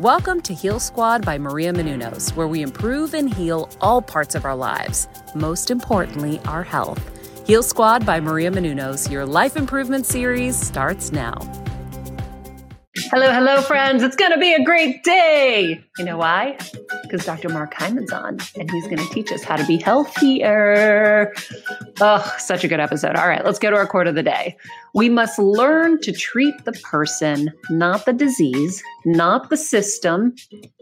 [0.00, 4.44] Welcome to Heal Squad by Maria Menounos, where we improve and heal all parts of
[4.44, 7.00] our lives, most importantly, our health.
[7.46, 11.38] Heal Squad by Maria Menounos, your life improvement series starts now.
[13.10, 14.02] Hello, hello, friends.
[14.02, 15.82] It's going to be a great day.
[15.96, 16.58] You know why?
[17.02, 17.48] Because Dr.
[17.48, 21.32] Mark Hyman's on and he's going to teach us how to be healthier.
[22.00, 23.16] Oh, such a good episode.
[23.16, 24.58] All right, let's go to our quote of the day.
[24.96, 30.34] We must learn to treat the person, not the disease, not the system,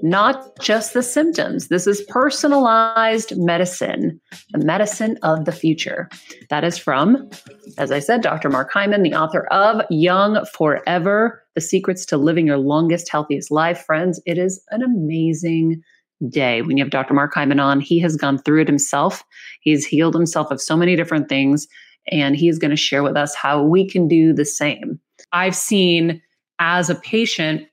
[0.03, 1.67] not just the symptoms.
[1.67, 4.21] This is personalized medicine,
[4.53, 6.09] the medicine of the future.
[6.49, 7.29] That is from,
[7.77, 8.49] as I said, Dr.
[8.49, 13.85] Mark Hyman, the author of Young Forever the secrets to living your longest, healthiest life.
[13.85, 15.83] Friends, it is an amazing
[16.29, 17.15] day when you have Dr.
[17.15, 17.81] Mark Hyman on.
[17.81, 19.25] He has gone through it himself,
[19.61, 21.67] he's healed himself of so many different things,
[22.11, 25.01] and he is going to share with us how we can do the same.
[25.33, 26.21] I've seen
[26.59, 27.67] as a patient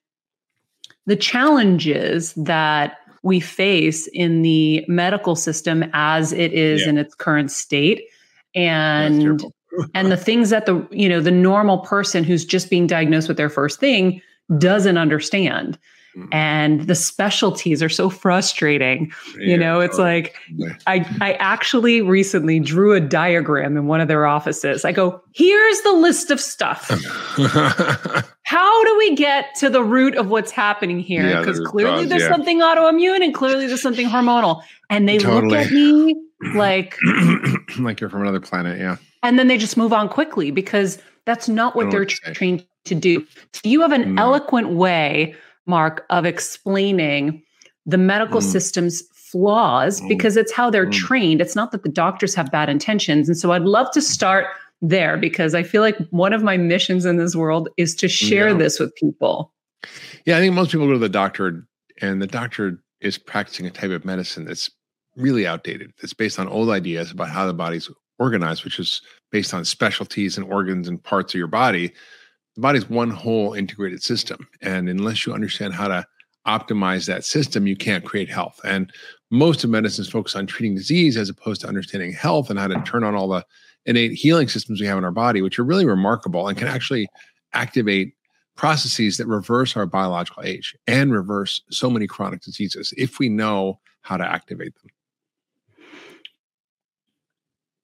[1.05, 6.89] the challenges that we face in the medical system as it is yeah.
[6.89, 8.03] in its current state.
[8.55, 9.41] And
[9.93, 13.37] and the things that the you know the normal person who's just being diagnosed with
[13.37, 14.21] their first thing
[14.57, 15.77] doesn't understand.
[16.15, 16.27] Mm-hmm.
[16.33, 19.13] and the specialties are so frustrating.
[19.37, 20.35] You know it's oh, like
[20.85, 24.83] i i actually recently drew a diagram in one of their offices.
[24.83, 26.89] I go here's the list of stuff.
[28.43, 31.39] How do we get to the root of what's happening here?
[31.39, 32.29] Because yeah, clearly there's yeah.
[32.29, 34.61] something autoimmune and clearly there's something hormonal.
[34.89, 35.57] And they totally.
[35.57, 36.21] look at me
[36.55, 36.97] like
[37.79, 38.97] like you're from another planet yeah.
[39.23, 43.25] And then they just move on quickly because that's not what they're trained to do.
[43.63, 44.21] You have an no.
[44.21, 45.35] eloquent way,
[45.65, 47.43] Mark, of explaining
[47.85, 48.43] the medical mm.
[48.43, 50.09] system's flaws mm.
[50.09, 50.93] because it's how they're mm.
[50.93, 51.41] trained.
[51.41, 53.27] It's not that the doctors have bad intentions.
[53.27, 54.47] And so I'd love to start
[54.81, 58.49] there because I feel like one of my missions in this world is to share
[58.49, 58.57] yeah.
[58.57, 59.53] this with people.
[60.25, 61.65] Yeah, I think most people go to the doctor
[62.01, 64.69] and the doctor is practicing a type of medicine that's
[65.15, 65.91] really outdated.
[66.01, 67.89] It's based on old ideas about how the body's
[68.19, 69.01] organized, which is
[69.31, 71.91] based on specialties and organs and parts of your body.
[72.55, 74.47] The body's one whole integrated system.
[74.61, 76.05] And unless you understand how to
[76.47, 78.59] optimize that system, you can't create health.
[78.63, 78.91] And
[79.29, 82.67] most of medicine is focused on treating disease as opposed to understanding health and how
[82.67, 83.45] to turn on all the
[83.85, 87.07] innate healing systems we have in our body, which are really remarkable and can actually
[87.53, 88.13] activate
[88.55, 93.79] processes that reverse our biological age and reverse so many chronic diseases if we know
[94.01, 94.91] how to activate them.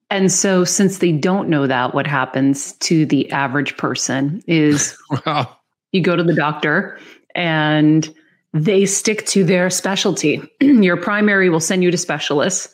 [0.10, 5.58] And so, since they don't know that, what happens to the average person is wow.
[5.92, 6.98] you go to the doctor
[7.36, 8.14] and
[8.54, 10.42] they stick to their specialty.
[10.62, 12.74] Your primary will send you to specialists.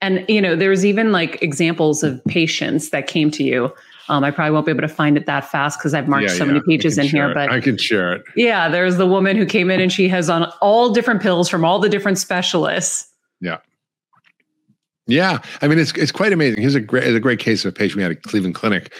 [0.00, 3.72] And, you know, there's even like examples of patients that came to you.
[4.10, 6.34] Um, I probably won't be able to find it that fast because I've marked yeah,
[6.34, 7.30] so yeah, many pages in here.
[7.30, 7.34] It.
[7.34, 8.22] But I can share it.
[8.36, 11.64] Yeah, there's the woman who came in and she has on all different pills from
[11.64, 13.10] all the different specialists.
[13.40, 13.58] Yeah.
[15.06, 16.62] Yeah, I mean it's it's quite amazing.
[16.62, 18.94] Here's a great a great case of a patient we had at Cleveland Clinic,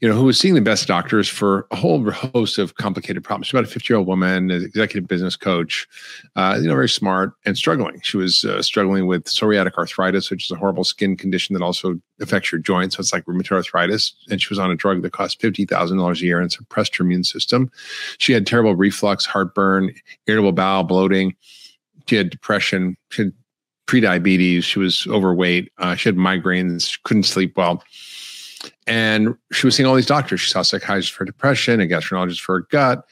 [0.00, 3.46] you know, who was seeing the best doctors for a whole host of complicated problems.
[3.46, 5.86] She's about a 50 year old woman, an executive business coach,
[6.34, 8.00] uh, you know, very smart and struggling.
[8.02, 11.94] She was uh, struggling with psoriatic arthritis, which is a horrible skin condition that also
[12.20, 12.96] affects your joints.
[12.96, 15.98] So it's like rheumatoid arthritis, and she was on a drug that cost fifty thousand
[15.98, 17.70] dollars a year and suppressed her immune system.
[18.18, 19.94] She had terrible reflux, heartburn,
[20.26, 21.36] irritable bowel, bloating.
[22.08, 22.96] She had depression.
[23.10, 23.32] She had
[23.86, 24.64] prediabetes.
[24.64, 25.72] She was overweight.
[25.78, 26.98] Uh, she had migraines.
[27.04, 27.82] Couldn't sleep well.
[28.86, 30.40] And she was seeing all these doctors.
[30.40, 33.04] She saw a psychiatrist for depression, a gastroenterologist for her gut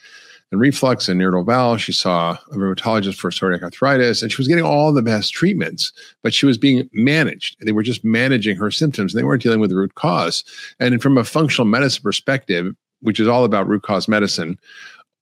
[0.51, 1.77] and reflux and irritable bowel.
[1.77, 5.91] She saw a rheumatologist for psoriatic arthritis, and she was getting all the best treatments,
[6.23, 7.57] but she was being managed.
[7.59, 9.13] They were just managing her symptoms.
[9.13, 10.43] and They weren't dealing with the root cause.
[10.79, 14.57] And from a functional medicine perspective, which is all about root cause medicine,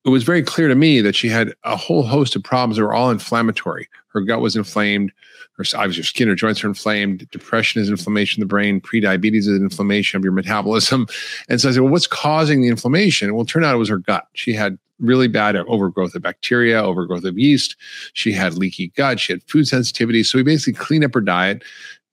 [0.06, 2.83] it was very clear to me that she had a whole host of problems that
[2.83, 3.88] were all inflammatory.
[4.09, 5.11] Her gut was inflamed.
[5.53, 7.29] Her, obviously, her skin or joints are inflamed.
[7.29, 8.81] Depression is inflammation of the brain.
[8.81, 11.07] Prediabetes is inflammation of your metabolism.
[11.50, 13.33] And so I said, well, what's causing the inflammation?
[13.33, 14.27] Well, it turned out it was her gut.
[14.33, 17.75] She had really bad overgrowth of bacteria, overgrowth of yeast.
[18.13, 19.19] She had leaky gut.
[19.19, 20.23] She had food sensitivity.
[20.23, 21.63] So we basically cleaned up her diet,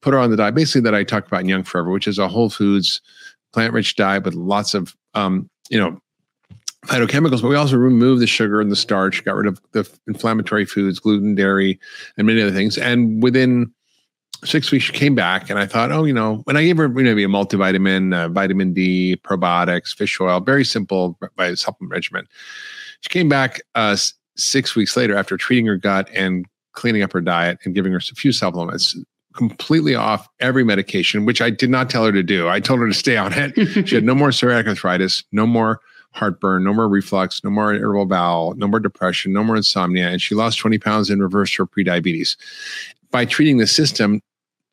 [0.00, 2.19] put her on the diet, basically that I talked about in Young Forever, which is
[2.19, 3.00] a whole foods,
[3.52, 6.00] plant rich diet with lots of, um, you know,
[6.87, 10.65] phytochemicals, but we also removed the sugar and the starch, got rid of the inflammatory
[10.65, 11.79] foods, gluten, dairy,
[12.17, 12.79] and many other things.
[12.79, 13.73] And within
[14.44, 16.87] six weeks, she came back, and I thought, oh, you know, when I gave her
[16.87, 21.93] you know, maybe a multivitamin, uh, vitamin D, probiotics, fish oil, very simple by supplement
[21.93, 22.27] regimen.
[23.03, 23.97] She came back uh,
[24.37, 27.99] six weeks later after treating her gut and cleaning up her diet and giving her
[27.99, 28.97] a few supplements
[29.35, 32.49] completely off every medication, which I did not tell her to do.
[32.49, 33.55] I told her to stay on it.
[33.88, 35.81] she had no more psoriatic arthritis, no more
[36.12, 40.08] heartburn, no more reflux, no more irritable bowel, no more depression, no more insomnia.
[40.08, 42.36] And she lost 20 pounds and reversed her prediabetes.
[43.10, 44.20] By treating the system,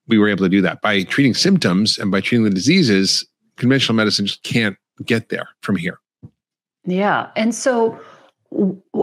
[0.07, 0.81] we were able to do that.
[0.81, 3.25] By treating symptoms and by treating the diseases,
[3.57, 5.99] conventional medicine just can't get there from here.
[6.85, 7.29] Yeah.
[7.35, 7.99] And so,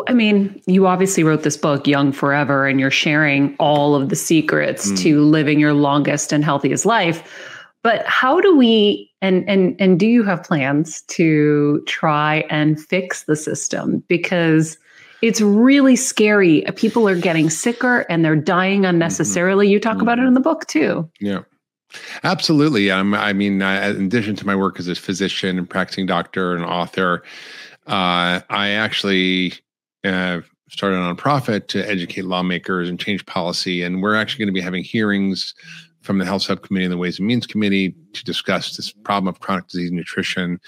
[0.08, 4.16] I mean, you obviously wrote this book, Young Forever, and you're sharing all of the
[4.16, 4.98] secrets mm.
[5.00, 7.52] to living your longest and healthiest life.
[7.84, 13.24] But how do we and and and do you have plans to try and fix
[13.24, 14.76] the system because
[15.22, 16.62] it's really scary.
[16.76, 18.90] People are getting sicker and they're dying mm-hmm.
[18.90, 19.68] unnecessarily.
[19.68, 20.02] You talk mm-hmm.
[20.02, 21.08] about it in the book too.
[21.20, 21.42] Yeah.
[22.24, 22.90] Absolutely.
[22.90, 26.54] Um, I mean, I, in addition to my work as a physician and practicing doctor
[26.54, 27.22] and author,
[27.86, 29.54] uh, I actually
[30.04, 33.82] uh, started a nonprofit to educate lawmakers and change policy.
[33.82, 35.54] And we're actually going to be having hearings
[36.04, 39.40] from the Health Subcommittee and the Ways and Means Committee to discuss this problem of
[39.40, 40.60] chronic disease nutrition.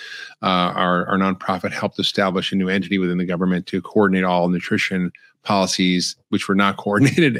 [0.42, 4.48] Uh, our, our nonprofit helped establish a new entity within the government to coordinate all
[4.48, 5.12] nutrition
[5.46, 7.38] policies, which were not coordinated,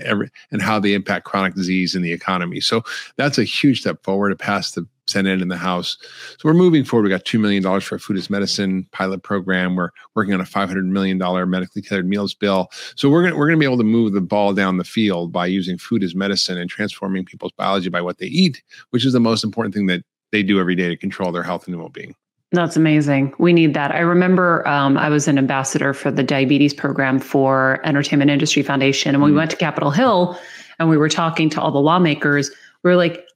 [0.50, 2.61] and how they impact chronic disease in the economy.
[2.61, 2.82] So
[3.17, 5.97] that's a huge step forward to pass the Senate and the House.
[6.38, 7.05] So we're moving forward.
[7.05, 9.76] We got $2 million for a food as medicine pilot program.
[9.76, 11.19] We're working on a $500 million
[11.49, 12.69] medically tethered meals bill.
[12.97, 15.32] So we're going we're going to be able to move the ball down the field
[15.32, 19.12] by using food as medicine and transforming people's biology by what they eat, which is
[19.12, 20.02] the most important thing that
[20.32, 22.14] they do every day to control their health and well being.
[22.56, 23.35] That's amazing.
[23.38, 23.94] We need that.
[23.94, 29.14] I remember um, I was an ambassador for the diabetes program for Entertainment Industry Foundation.
[29.14, 30.38] And when we went to Capitol Hill
[30.79, 32.50] and we were talking to all the lawmakers,
[32.82, 33.26] we were like,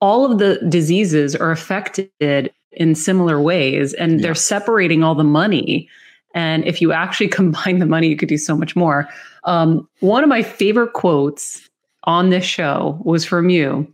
[0.00, 4.22] all of the diseases are affected in similar ways and yeah.
[4.22, 5.88] they're separating all the money.
[6.34, 9.08] And if you actually combine the money, you could do so much more.
[9.44, 11.70] Um, one of my favorite quotes
[12.02, 13.86] on this show was from you.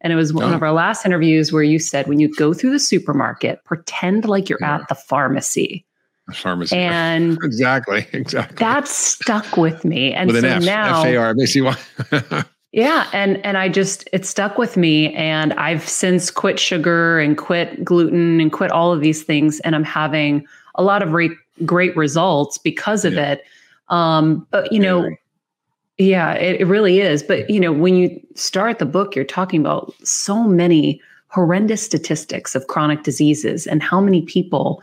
[0.00, 0.54] And it was one oh.
[0.54, 4.48] of our last interviews where you said, when you go through the supermarket, pretend like
[4.48, 4.76] you're yeah.
[4.76, 5.84] at the pharmacy.
[6.32, 6.76] Pharmacy.
[6.76, 8.56] And exactly, exactly.
[8.56, 10.12] That stuck with me.
[10.12, 12.44] And with so an F, now F-A-R, why.
[12.76, 17.38] Yeah, and and I just it stuck with me and I've since quit sugar and
[17.38, 21.34] quit gluten and quit all of these things and I'm having a lot of re-
[21.64, 23.32] great results because of yeah.
[23.32, 23.44] it.
[23.88, 25.08] Um but you know
[25.98, 27.22] yeah, it, it really is.
[27.22, 32.54] But you know, when you start the book you're talking about so many horrendous statistics
[32.54, 34.82] of chronic diseases and how many people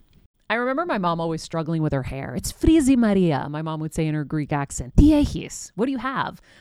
[0.51, 2.35] I remember my mom always struggling with her hair.
[2.35, 4.97] It's frizzy Maria, my mom would say in her Greek accent.
[4.97, 6.41] Diehis, what do you have?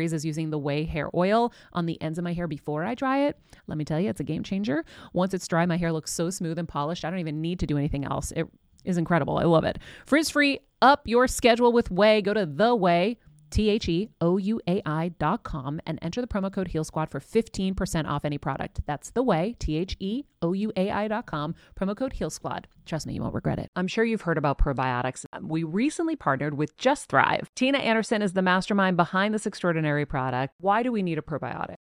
[0.00, 3.26] is using the Ouai hair oil on the ends of my hair before I dry
[3.26, 3.38] it.
[3.66, 4.84] Let me tell you, it's a game changer.
[5.12, 7.66] Once it's dry, my hair looks so smooth and polished, I don't even need to
[7.66, 8.32] do anything else.
[8.32, 8.46] It
[8.84, 9.38] is incredible.
[9.38, 9.78] I love it.
[10.06, 12.22] Frizz free, up your schedule with Ouai.
[12.22, 13.16] Go to the Ouai
[13.50, 16.84] T H E O U A I dot com and enter the promo code Heal
[16.84, 18.80] Squad for 15% off any product.
[18.86, 22.30] That's the Ouai, T H E O U A I dot com, promo code Heal
[22.30, 22.68] Squad.
[22.86, 23.70] Trust me, you won't regret it.
[23.76, 25.24] I'm sure you've heard about probiotics.
[25.42, 27.50] We recently partnered with Just Thrive.
[27.54, 30.54] Tina Anderson is the mastermind behind this extraordinary product.
[30.60, 31.76] Why do we need a probiotic?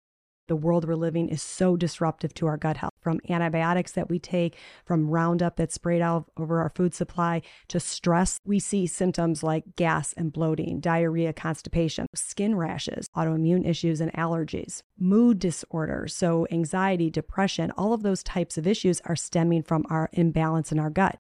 [0.49, 4.19] The world we're living is so disruptive to our gut health from antibiotics that we
[4.19, 8.39] take, from Roundup that's sprayed out over our food supply to stress.
[8.45, 14.83] We see symptoms like gas and bloating, diarrhea, constipation, skin rashes, autoimmune issues, and allergies,
[14.99, 16.15] mood disorders.
[16.15, 20.79] So, anxiety, depression, all of those types of issues are stemming from our imbalance in
[20.79, 21.19] our gut.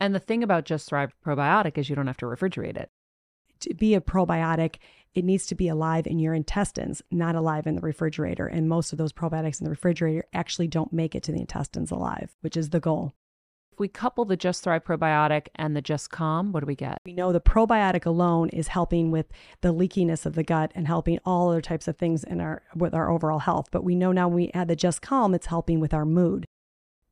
[0.00, 2.90] And the thing about Just Thrive probiotic is you don't have to refrigerate it.
[3.60, 4.76] To be a probiotic,
[5.14, 8.46] it needs to be alive in your intestines, not alive in the refrigerator.
[8.46, 11.90] And most of those probiotics in the refrigerator actually don't make it to the intestines
[11.90, 13.12] alive, which is the goal.
[13.72, 16.98] If we couple the Just Thrive probiotic and the Just Calm, what do we get?
[17.04, 19.26] We know the probiotic alone is helping with
[19.62, 22.94] the leakiness of the gut and helping all other types of things in our with
[22.94, 23.66] our overall health.
[23.72, 26.44] But we know now when we add the Just Calm, it's helping with our mood.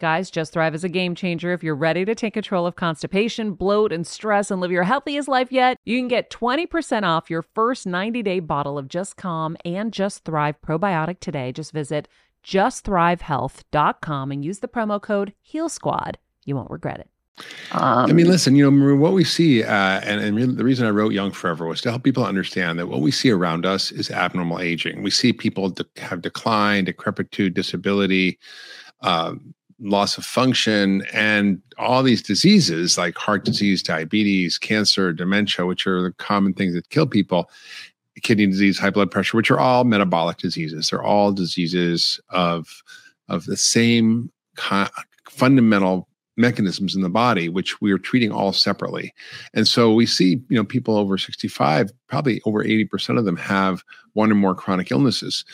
[0.02, 1.52] Guys, Just Thrive is a game changer.
[1.52, 5.28] If you're ready to take control of constipation, bloat, and stress and live your healthiest
[5.28, 9.56] life yet, you can get 20% off your first 90 day bottle of Just Calm
[9.64, 11.52] and Just Thrive probiotic today.
[11.52, 12.09] Just visit
[12.44, 16.18] justthrivehealth.com and use the promo code Heal Squad.
[16.44, 17.09] You won't regret it.
[17.71, 20.90] Um, I mean, listen, you know, what we see, uh, and, and the reason I
[20.90, 24.11] wrote Young Forever was to help people understand that what we see around us is
[24.11, 25.04] abnormal aging.
[25.04, 28.40] We see people de- have decline, decrepitude, disability,
[29.02, 35.86] um, loss of function, and all these diseases like heart disease, diabetes, cancer, dementia, which
[35.86, 37.50] are the common things that kill people,
[38.22, 40.88] kidney disease, high blood pressure, which are all metabolic diseases.
[40.88, 42.82] They're all diseases of
[43.28, 44.30] of the same
[45.28, 49.12] fundamental mechanisms in the body which we are treating all separately.
[49.54, 53.82] And so we see you know people over 65 probably over 80% of them have
[54.14, 55.44] one or more chronic illnesses.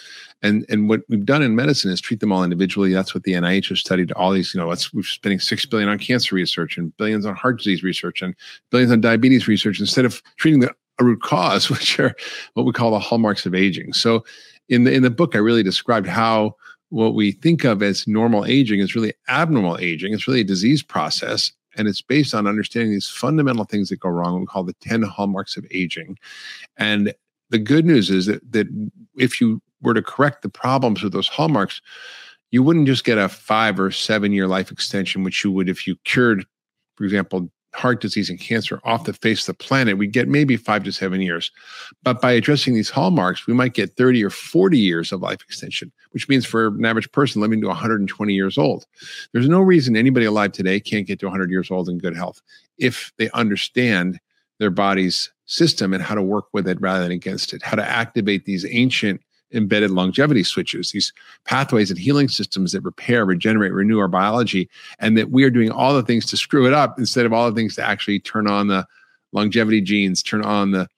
[0.43, 2.93] And and what we've done in medicine is treat them all individually.
[2.93, 5.89] That's what the nih has studied all these you know let's we're spending 6 billion
[5.89, 8.35] on cancer research and billions on heart disease research and
[8.71, 12.15] billions on diabetes research instead of treating the root cause which are
[12.55, 13.93] what we call the hallmarks of aging.
[13.93, 14.25] So
[14.69, 16.55] in the in the book i really described how
[16.91, 20.13] what we think of as normal aging is really abnormal aging.
[20.13, 21.53] It's really a disease process.
[21.77, 25.03] And it's based on understanding these fundamental things that go wrong, we call the 10
[25.03, 26.19] hallmarks of aging.
[26.77, 27.15] And
[27.51, 28.67] the good news is that, that
[29.17, 31.81] if you were to correct the problems with those hallmarks,
[32.51, 35.87] you wouldn't just get a five or seven year life extension, which you would if
[35.87, 36.45] you cured,
[36.97, 40.57] for example, heart disease and cancer off the face of the planet, we get maybe
[40.57, 41.51] five to seven years.
[42.03, 45.93] But by addressing these hallmarks, we might get 30 or 40 years of life extension,
[46.11, 48.87] which means for an average person living to 120 years old.
[49.33, 52.41] There's no reason anybody alive today can't get to 100 years old in good health
[52.79, 54.19] if they understand
[54.59, 57.85] their body's system and how to work with it rather than against it, how to
[57.85, 59.21] activate these ancient
[59.53, 61.13] embedded longevity switches, these
[61.45, 65.71] pathways and healing systems that repair, regenerate, renew our biology, and that we are doing
[65.71, 68.47] all the things to screw it up instead of all the things to actually turn
[68.47, 68.87] on the
[69.33, 70.89] longevity genes, turn on the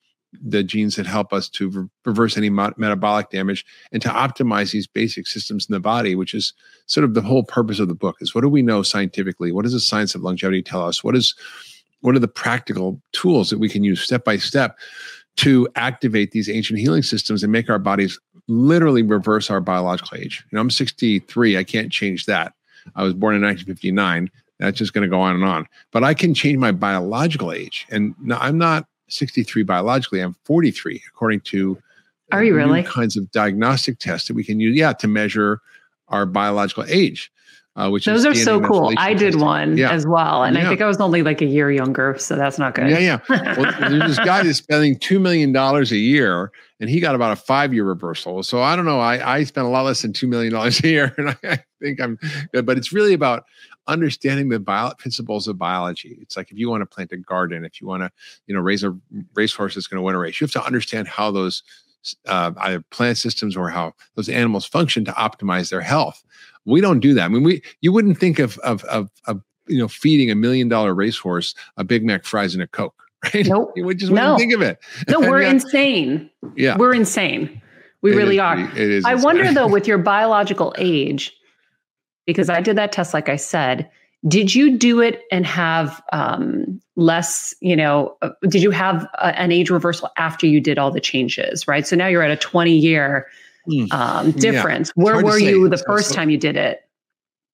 [0.41, 4.71] the genes that help us to re- reverse any mo- metabolic damage and to optimize
[4.71, 6.53] these basic systems in the body which is
[6.85, 9.51] sort of the whole purpose of the book is what do we know scientifically?
[9.51, 11.03] What does the science of longevity tell us?
[11.03, 11.35] What is
[12.01, 14.77] what are the practical tools that we can use step by step
[15.41, 20.43] to activate these ancient healing systems and make our bodies literally reverse our biological age.
[20.51, 21.57] You know, I'm 63.
[21.57, 22.53] I can't change that.
[22.95, 24.29] I was born in 1959.
[24.59, 25.67] That's just going to go on and on.
[25.91, 27.87] But I can change my biological age.
[27.89, 30.19] And no, I'm not 63 biologically.
[30.19, 31.75] I'm 43, according to
[32.31, 34.77] uh, are you really kinds of diagnostic tests that we can use.
[34.77, 35.59] Yeah, to measure
[36.09, 37.31] our biological age
[37.81, 38.93] uh, which those are so cool.
[38.97, 39.91] I did one yeah.
[39.91, 40.65] as well, and yeah.
[40.65, 42.89] I think I was only like a year younger, so that's not good.
[42.89, 43.19] Yeah, yeah.
[43.57, 47.31] Well, there's this guy that's spending two million dollars a year, and he got about
[47.31, 48.43] a five year reversal.
[48.43, 48.99] So I don't know.
[48.99, 51.63] I I spent a lot less than two million dollars a year, and I, I,
[51.81, 52.19] think I'm
[52.53, 52.67] good.
[52.67, 53.45] But it's really about
[53.87, 56.19] understanding the bio- principles of biology.
[56.21, 58.11] It's like if you want to plant a garden, if you want to,
[58.45, 58.95] you know, raise a
[59.33, 61.63] racehorse that's going to win a race, you have to understand how those
[62.27, 66.23] uh, either plant systems or how those animals function to optimize their health.
[66.65, 67.25] We don't do that.
[67.25, 70.67] I mean, we you wouldn't think of of of, of you know feeding a million
[70.67, 73.01] dollar racehorse a Big Mac fries and a Coke,
[73.33, 73.45] right?
[73.45, 73.73] Nope.
[73.75, 74.37] you just wouldn't no.
[74.37, 74.79] think of it.
[75.07, 76.29] No, we're yet, insane.
[76.55, 77.61] Yeah, we're insane.
[78.01, 78.59] We it really are.
[78.59, 79.05] it is.
[79.05, 79.25] I insane.
[79.25, 81.33] wonder though, with your biological age,
[82.25, 83.89] because I did that test, like I said,
[84.27, 89.39] did you do it and have um, less you know uh, did you have a,
[89.39, 92.37] an age reversal after you did all the changes right so now you're at a
[92.37, 93.27] 20 year
[93.65, 93.85] Hmm.
[93.91, 94.91] um, difference.
[94.95, 95.03] Yeah.
[95.03, 96.81] Where were you the first so, time you did it?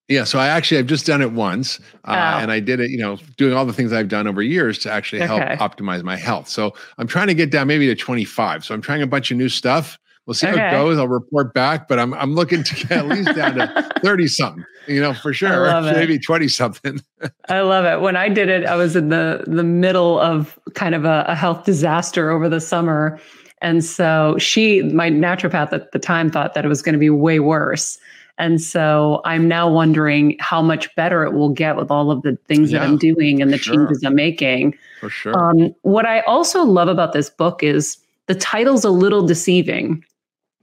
[0.08, 2.42] Yeah, so I actually I've just done it once, uh, oh.
[2.42, 4.92] and I did it, you know, doing all the things I've done over years to
[4.92, 5.58] actually help okay.
[5.58, 6.48] optimize my health.
[6.48, 8.64] So I'm trying to get down maybe to 25.
[8.64, 10.00] So I'm trying a bunch of new stuff.
[10.26, 10.60] We'll see okay.
[10.60, 10.98] how it goes.
[10.98, 14.66] I'll report back, but I'm I'm looking to get at least down to 30 something,
[14.86, 15.82] you know, for sure.
[15.82, 17.02] Maybe 20 something.
[17.50, 18.02] I love it.
[18.02, 21.36] When I did it, I was in the the middle of kind of a, a
[21.36, 23.20] health disaster over the summer
[23.62, 27.10] and so she, my naturopath at the time, thought that it was going to be
[27.10, 27.98] way worse.
[28.38, 32.38] And so I'm now wondering how much better it will get with all of the
[32.48, 33.74] things yeah, that I'm doing and the sure.
[33.74, 34.78] changes I'm making.
[35.00, 35.36] For sure.
[35.36, 40.04] Um, what I also love about this book is the title's a little deceiving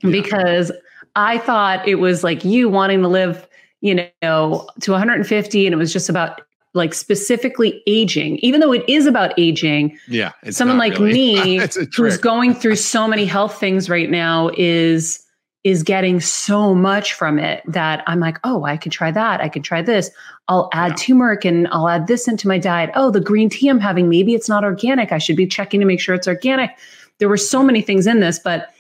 [0.03, 0.11] yeah.
[0.11, 0.71] because
[1.17, 3.49] I thought it was like you wanting to live,
[3.81, 6.43] you know, to 150 and it was just about
[6.75, 9.97] like specifically aging, even though it is about aging.
[10.09, 10.33] Yeah.
[10.51, 11.13] Someone like really.
[11.13, 11.61] me
[11.97, 15.21] who's going through so many health things right now is
[15.63, 19.41] is getting so much from it that I'm like, oh, I could try that.
[19.41, 20.11] I could try this.
[20.47, 20.97] I'll add yeah.
[20.97, 22.91] turmeric and I'll add this into my diet.
[22.95, 25.11] Oh, the green tea I'm having, maybe it's not organic.
[25.11, 26.71] I should be checking to make sure it's organic.
[27.19, 28.75] There were so many things in this, but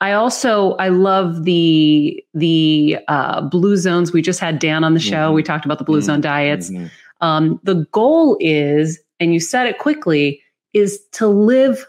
[0.00, 4.12] I also I love the the uh, blue zones.
[4.12, 5.26] We just had Dan on the show.
[5.26, 5.34] Mm-hmm.
[5.34, 6.06] We talked about the blue mm-hmm.
[6.06, 6.70] zone diets.
[6.70, 6.86] Mm-hmm.
[7.20, 10.40] Um, the goal is, and you said it quickly,
[10.72, 11.86] is to live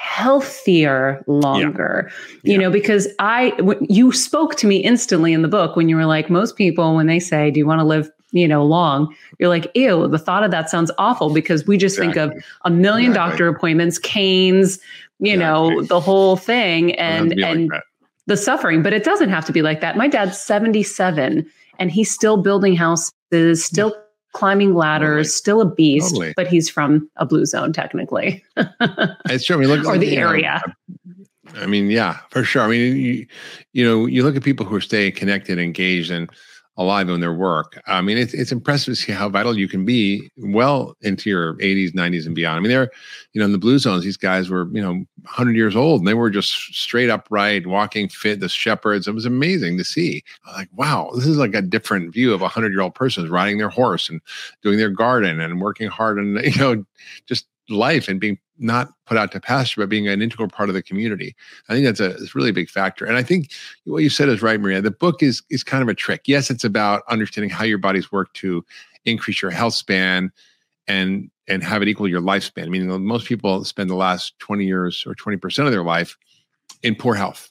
[0.00, 2.38] healthier longer yeah.
[2.44, 2.58] you yeah.
[2.58, 6.06] know because i w- you spoke to me instantly in the book when you were
[6.06, 9.50] like most people when they say do you want to live you know long you're
[9.50, 12.22] like ew the thought of that sounds awful because we just exactly.
[12.22, 13.30] think of a million exactly.
[13.30, 14.78] doctor appointments canes
[15.18, 15.36] you exactly.
[15.36, 17.82] know the whole thing and and like
[18.26, 21.46] the suffering but it doesn't have to be like that my dad's 77
[21.78, 25.28] and he's still building houses still yeah climbing ladders, totally.
[25.28, 26.32] still a beast, totally.
[26.36, 28.44] but he's from a blue zone technically.
[28.56, 29.56] it's true.
[29.56, 30.62] I mean, look, or the area.
[30.66, 32.62] Know, I mean, yeah, for sure.
[32.62, 33.26] I mean, you,
[33.72, 36.30] you know, you look at people who are staying connected, engaged, and
[36.80, 37.78] alive in their work.
[37.86, 41.54] I mean, it's it's impressive to see how vital you can be well into your
[41.56, 42.56] 80s, 90s, and beyond.
[42.56, 42.90] I mean, they're,
[43.34, 46.08] you know, in the blue zones, these guys were, you know, 100 years old and
[46.08, 49.06] they were just straight upright, walking fit, the shepherds.
[49.06, 50.24] It was amazing to see.
[50.54, 53.58] like, wow, this is like a different view of a 100 year old person riding
[53.58, 54.22] their horse and
[54.62, 56.84] doing their garden and working hard and, you know,
[57.26, 60.74] just life and being not put out to pasture, but being an integral part of
[60.74, 61.34] the community.
[61.68, 63.06] I think that's a, a really big factor.
[63.06, 63.52] And I think
[63.84, 64.82] what you said is right, Maria.
[64.82, 66.22] The book is is kind of a trick.
[66.26, 68.64] Yes, it's about understanding how your bodies work to
[69.04, 70.30] increase your health span
[70.86, 72.64] and and have it equal your lifespan.
[72.64, 76.16] I mean, most people spend the last 20 years or 20% of their life
[76.82, 77.50] in poor health.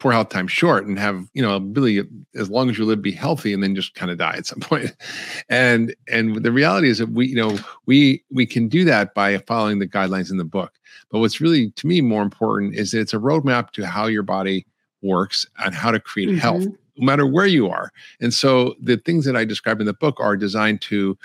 [0.00, 2.02] poor health time short and have you know really
[2.34, 4.58] as long as you live be healthy and then just kind of die at some
[4.60, 4.90] point.
[5.48, 9.38] and and the reality is that we you know we we can do that by
[9.38, 10.72] following the guidelines in the book
[11.10, 14.22] but what's really to me more important is that it's a roadmap to how your
[14.22, 14.66] body
[15.02, 16.38] works and how to create mm-hmm.
[16.38, 16.64] health
[16.96, 20.18] no matter where you are and so the things that i describe in the book
[20.18, 21.16] are designed to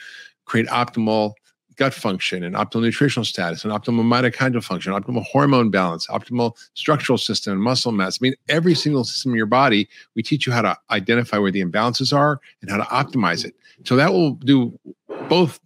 [0.46, 1.34] create optimal
[1.76, 7.18] gut function and optimal nutritional status and optimal mitochondrial function, optimal hormone balance, optimal structural
[7.18, 8.20] system and muscle mass.
[8.22, 11.52] I mean, every single system in your body, we teach you how to identify where
[11.52, 13.56] the imbalances are and how to optimize it.
[13.86, 14.78] So that will do
[15.30, 15.60] both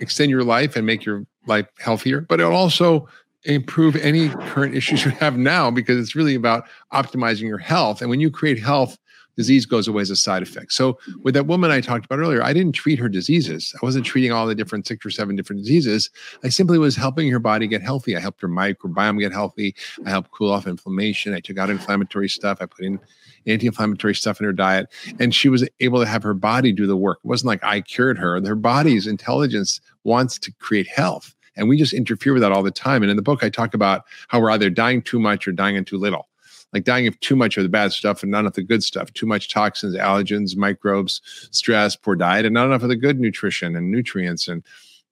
[0.00, 3.08] extend your life and make your life healthier, but it'll also
[3.44, 8.00] improve any current issues you have now because it's really about optimizing your health.
[8.00, 8.98] And when you create health,
[9.36, 10.72] disease goes away as a side effect.
[10.72, 13.74] So with that woman I talked about earlier, I didn't treat her diseases.
[13.74, 16.10] I wasn't treating all the different six or seven different diseases.
[16.42, 18.16] I simply was helping her body get healthy.
[18.16, 19.74] I helped her microbiome get healthy.
[20.04, 21.34] I helped cool off inflammation.
[21.34, 22.58] I took out inflammatory stuff.
[22.60, 22.98] I put in
[23.46, 24.88] anti-inflammatory stuff in her diet
[25.20, 27.18] and she was able to have her body do the work.
[27.24, 28.40] It wasn't like I cured her.
[28.44, 31.34] Her body's intelligence wants to create health.
[31.56, 33.02] And we just interfere with that all the time.
[33.02, 35.76] And in the book, I talk about how we're either dying too much or dying
[35.76, 36.28] in too little
[36.76, 39.10] like dying of too much of the bad stuff and none of the good stuff.
[39.14, 43.74] Too much toxins, allergens, microbes, stress, poor diet, and not enough of the good nutrition
[43.74, 44.62] and nutrients and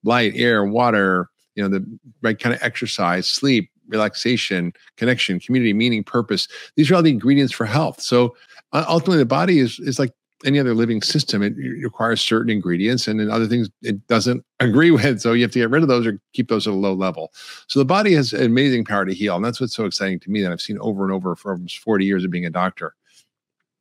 [0.03, 1.83] light, air, water, you know, the
[2.21, 6.47] right kind of exercise, sleep, relaxation, connection, community, meaning, purpose.
[6.75, 7.99] These are all the ingredients for health.
[7.99, 8.35] So
[8.71, 10.11] uh, ultimately, the body is is like
[10.43, 14.91] any other living system, it requires certain ingredients and then other things it doesn't agree
[14.91, 15.21] with.
[15.21, 17.31] So you have to get rid of those or keep those at a low level.
[17.67, 19.35] So the body has amazing power to heal.
[19.35, 21.79] And that's what's so exciting to me that I've seen over and over for almost
[21.79, 22.95] 40 years of being a doctor.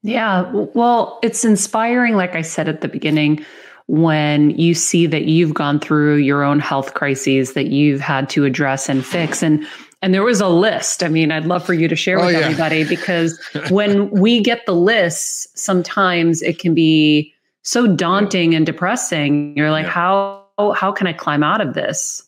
[0.03, 0.51] Yeah.
[0.53, 3.45] Well, it's inspiring, like I said at the beginning,
[3.87, 8.45] when you see that you've gone through your own health crises that you've had to
[8.45, 9.43] address and fix.
[9.43, 9.67] And
[10.05, 11.03] and there was a list.
[11.03, 12.41] I mean, I'd love for you to share oh, with yeah.
[12.41, 13.41] everybody because
[13.71, 18.59] when we get the lists, sometimes it can be so daunting yeah.
[18.59, 19.57] and depressing.
[19.57, 19.93] You're like, yeah.
[19.93, 20.45] how
[20.77, 22.23] how can I climb out of this?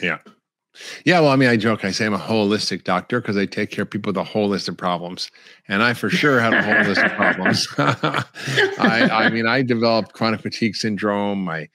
[0.00, 0.18] Yeah.
[1.04, 1.84] Yeah, well, I mean, I joke.
[1.84, 4.48] I say I'm a holistic doctor because I take care of people with a whole
[4.48, 5.30] list of problems,
[5.68, 7.68] and I for sure have a whole list of problems.
[7.78, 11.44] I, I, mean, I developed chronic fatigue syndrome.
[11.44, 11.68] My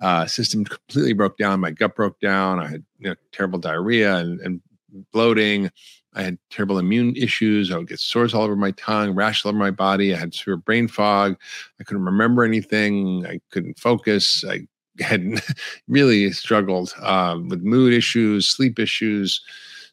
[0.00, 1.60] uh, system completely broke down.
[1.60, 2.60] My gut broke down.
[2.60, 4.60] I had you know, terrible diarrhea and, and
[5.12, 5.70] bloating.
[6.14, 7.72] I had terrible immune issues.
[7.72, 10.14] I would get sores all over my tongue, rash all over my body.
[10.14, 11.36] I had severe brain fog.
[11.80, 13.26] I couldn't remember anything.
[13.26, 14.44] I couldn't focus.
[14.46, 14.66] I
[15.00, 15.42] had
[15.88, 19.40] really struggled um, with mood issues, sleep issues.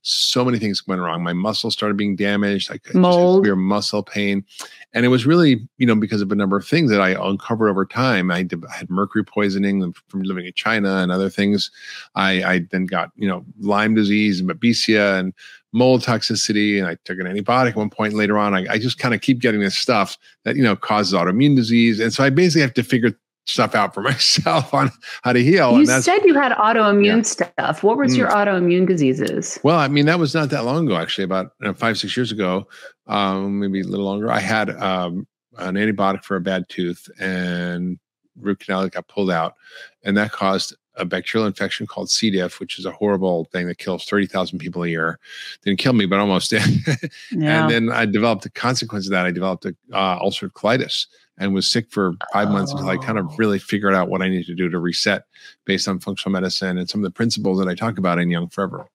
[0.02, 1.24] So many things went wrong.
[1.24, 2.72] My muscles started being damaged.
[2.72, 3.44] I could Mold.
[3.44, 4.46] severe muscle pain,
[4.94, 7.70] and it was really, you know, because of a number of things that I uncovered
[7.70, 8.32] over time.
[8.32, 11.70] I, did, I had mercury poisoning from living in China and other things.
[12.16, 15.34] I, I then got, you know, Lyme disease and babesia and
[15.74, 18.14] mold toxicity, and I took an antibiotic at one point.
[18.14, 21.14] Later on, I, I just kind of keep getting this stuff that you know causes
[21.14, 23.12] autoimmune disease, and so I basically have to figure
[23.45, 24.91] stuff out for myself on
[25.23, 25.78] how to heal.
[25.80, 27.21] You said you had autoimmune yeah.
[27.21, 27.84] stuff.
[27.84, 28.17] What was mm.
[28.17, 29.60] your autoimmune diseases?
[29.63, 32.67] Well, I mean, that was not that long ago, actually, about five, six years ago,
[33.08, 34.32] um, maybe a little longer.
[34.32, 37.99] I had um, an antibiotic for a bad tooth and
[38.39, 39.56] root canal that got pulled out.
[40.04, 42.30] And that caused a bacterial infection called C.
[42.30, 45.19] diff, which is a horrible thing that kills 30,000 people a year.
[45.63, 46.63] Didn't kill me, but almost did.
[47.32, 47.63] yeah.
[47.63, 49.25] And then I developed the consequence of that.
[49.25, 51.08] I developed a uh, ulcerative colitis
[51.39, 53.36] and was sick for five months until I kind of oh.
[53.38, 55.23] really figured out what I need to do to reset
[55.65, 58.49] based on functional medicine and some of the principles that I talk about in Young
[58.49, 58.88] Forever.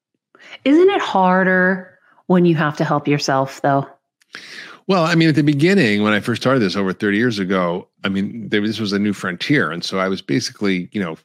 [0.65, 3.89] Isn't it harder when you have to help yourself, though?
[4.87, 7.89] Well, I mean, at the beginning, when I first started this over 30 years ago,
[8.05, 9.71] I mean, there, this was a new frontier.
[9.71, 11.17] And so I was basically, you know,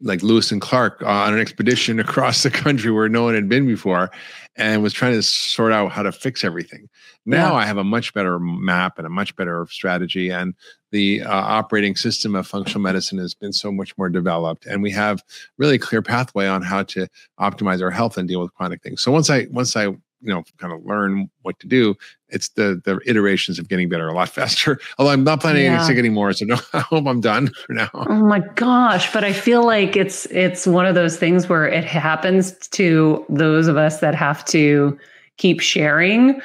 [0.00, 3.66] like Lewis and Clark on an expedition across the country where no one had been
[3.66, 4.10] before
[4.56, 6.88] and was trying to sort out how to fix everything.
[7.26, 7.58] Now yeah.
[7.58, 10.30] I have a much better map and a much better strategy.
[10.30, 10.54] And
[10.92, 14.64] the uh, operating system of functional medicine has been so much more developed.
[14.66, 15.22] And we have
[15.58, 17.08] really clear pathway on how to
[17.40, 19.02] optimize our health and deal with chronic things.
[19.02, 19.88] So once I once I
[20.20, 21.94] you know kind of learn what to do
[22.28, 24.78] it's the the iterations of getting better a lot faster.
[24.98, 25.86] Although i'm not planning yeah.
[25.86, 27.90] sick anymore so no i hope i'm done for now.
[27.94, 31.84] Oh my gosh but i feel like it's it's one of those things where it
[31.84, 34.98] happens to those of us that have to
[35.36, 36.40] keep sharing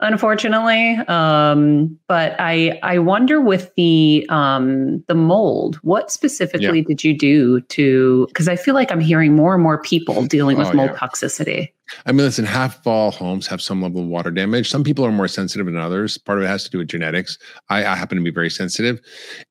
[0.00, 0.96] unfortunately.
[1.08, 6.84] Um, but I I wonder with the um, the mold, what specifically yeah.
[6.86, 8.26] did you do to?
[8.28, 10.98] Because I feel like I'm hearing more and more people dealing with oh, mold yeah.
[10.98, 11.72] toxicity.
[12.04, 14.68] I mean, listen, half of all homes have some level of water damage.
[14.68, 16.18] Some people are more sensitive than others.
[16.18, 17.38] Part of it has to do with genetics.
[17.68, 19.00] I, I happen to be very sensitive,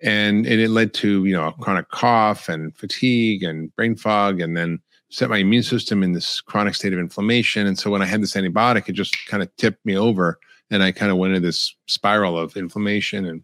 [0.01, 4.55] and, and it led to you know chronic cough and fatigue and brain fog, and
[4.55, 7.67] then set my immune system in this chronic state of inflammation.
[7.67, 10.39] And so when I had this antibiotic, it just kind of tipped me over,
[10.69, 13.43] and I kind of went into this spiral of inflammation and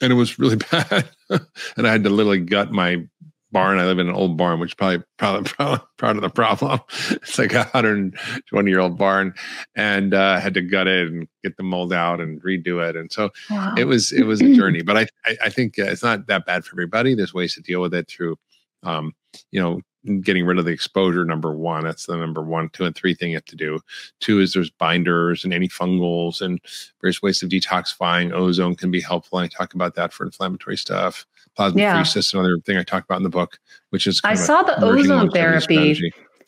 [0.00, 1.08] and it was really bad.
[1.30, 3.06] and I had to literally gut my
[3.52, 3.78] barn.
[3.78, 6.80] I live in an old barn, which probably probably, probably part of the problem.
[7.10, 9.34] It's like a 120 year old barn,
[9.74, 12.96] and uh, had to gut it and get the mold out and redo it.
[12.96, 13.74] And so wow.
[13.76, 14.82] it was it was a journey.
[14.82, 17.14] But I I, I think uh, it's not that bad for everybody.
[17.14, 18.36] There's ways to deal with it through,
[18.82, 19.12] um,
[19.50, 19.80] you know,
[20.22, 22.68] getting rid of the exposure number one that's the number one.
[22.70, 23.80] Two and three thing you have to do.
[24.20, 26.60] Two is there's binders and antifungals and
[27.00, 28.32] various ways of detoxifying.
[28.32, 31.26] Ozone can be helpful i talk about that for inflammatory stuff.
[31.56, 32.04] Plasma yeah.
[32.34, 33.58] another thing i talk about in the book
[33.90, 35.98] which is i saw the ozone therapy.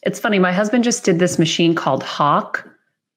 [0.03, 2.62] it's funny my husband just did this machine called HOCATT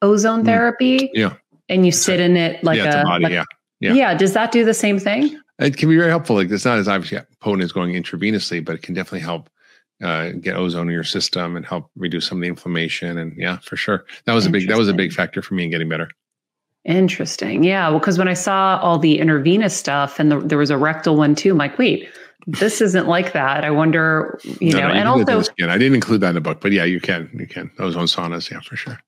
[0.02, 0.46] ozone mm.
[0.46, 1.34] therapy yeah.
[1.68, 3.44] and you sit in it like yeah, a, body, like, yeah.
[3.82, 3.94] yeah.
[3.94, 5.38] Yeah does that do the same thing?
[5.60, 8.76] It can be very helpful like it's not as obviously potent as going intravenously but
[8.76, 9.50] it can definitely help
[10.02, 13.18] uh, get ozone in your system and help reduce some of the inflammation.
[13.18, 15.66] And yeah, for sure, that was a big that was a big factor for me
[15.66, 16.10] in getting better.
[16.84, 17.64] Interesting.
[17.64, 17.90] Yeah.
[17.90, 21.16] Well, because when I saw all the intravenous stuff and the, there was a rectal
[21.16, 22.10] one too, I'm like, wait,
[22.48, 23.64] this isn't like that.
[23.64, 26.42] I wonder, you no, know, no, you and also, I didn't include that in the
[26.42, 27.70] book, but yeah, you can, you can.
[27.78, 29.00] Ozone saunas, yeah, for sure.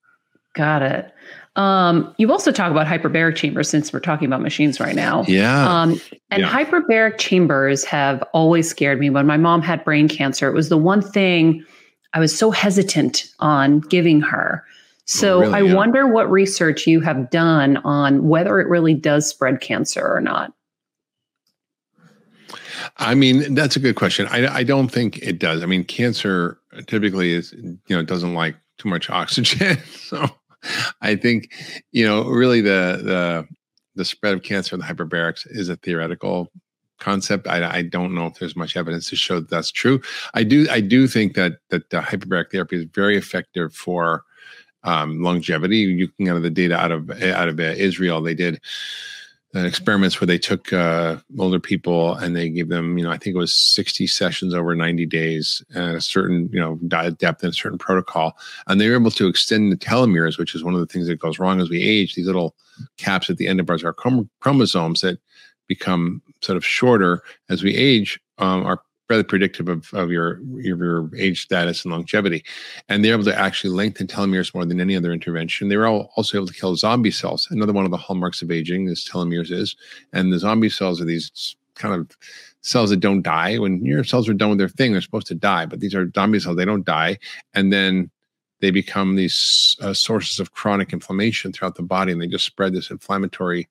[0.54, 1.12] Got it.
[1.56, 5.24] Um, you also talk about hyperbaric chambers since we're talking about machines right now.
[5.28, 5.82] Yeah.
[5.82, 6.50] Um, and yeah.
[6.50, 9.10] hyperbaric chambers have always scared me.
[9.10, 11.64] When my mom had brain cancer, it was the one thing
[12.14, 14.64] I was so hesitant on giving her.
[15.06, 15.54] So oh, really?
[15.54, 15.74] I yeah.
[15.74, 20.54] wonder what research you have done on whether it really does spread cancer or not.
[22.98, 24.28] I mean, that's a good question.
[24.28, 25.62] I, I don't think it does.
[25.64, 29.78] I mean, cancer typically is, you know, doesn't like too much oxygen.
[30.04, 30.30] So
[31.02, 31.52] I think,
[31.92, 33.48] you know, really the the
[33.96, 36.52] the spread of cancer in the hyperbarics is a theoretical
[37.00, 37.48] concept.
[37.48, 40.02] I, I, don't know if there's much evidence to show that that's true.
[40.34, 44.24] I do I do think that that the hyperbaric therapy is very effective for
[44.84, 45.78] um, longevity.
[45.78, 48.22] You can get the data out of out of Israel.
[48.22, 48.62] They did
[49.54, 53.36] experiments where they took uh, older people and they gave them, you know, I think
[53.36, 57.54] it was 60 sessions over 90 days at a certain, you know, depth and a
[57.54, 58.36] certain protocol.
[58.68, 61.20] And they were able to extend the telomeres, which is one of the things that
[61.20, 62.56] goes wrong as we age, these little
[62.98, 63.94] caps at the end of our, our
[64.40, 65.20] chromosomes that
[65.68, 70.78] become sort of shorter as we age um, are rather predictive of, of your, your,
[70.84, 72.44] your age status and longevity.
[72.90, 75.68] And they're able to actually lengthen telomeres more than any other intervention.
[75.68, 77.48] They were also able to kill zombie cells.
[77.52, 79.76] Another one of the hallmarks of aging is telomeres is,
[80.14, 82.18] and the zombie cells are these kind of
[82.62, 83.58] cells that don't die.
[83.58, 86.10] When your cells are done with their thing, they're supposed to die, but these are
[86.14, 86.56] zombie cells.
[86.56, 87.18] They don't die,
[87.54, 88.10] and then
[88.62, 92.74] they become these uh, sources of chronic inflammation throughout the body, and they just spread
[92.74, 93.68] this inflammatory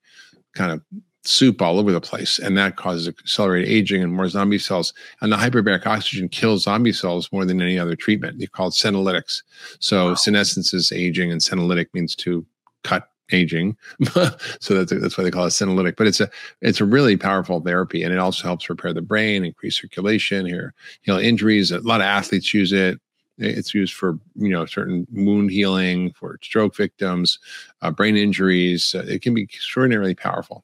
[0.53, 0.81] kind of
[1.25, 4.93] soup all over the place, and that causes accelerated aging and more zombie cells.
[5.21, 8.39] And the hyperbaric oxygen kills zombie cells more than any other treatment.
[8.39, 9.41] They call it senolytics.
[9.79, 10.15] So wow.
[10.15, 12.45] senescence is aging, and senolytic means to
[12.83, 13.77] cut aging.
[14.59, 15.95] so that's that's why they call it senolytic.
[15.95, 16.29] But it's a
[16.61, 20.73] it's a really powerful therapy, and it also helps repair the brain, increase circulation, here
[21.01, 21.71] heal injuries.
[21.71, 22.99] A lot of athletes use it.
[23.37, 27.39] It's used for you know certain wound healing, for stroke victims,
[27.81, 28.93] uh, brain injuries.
[28.93, 30.63] Uh, it can be extraordinarily powerful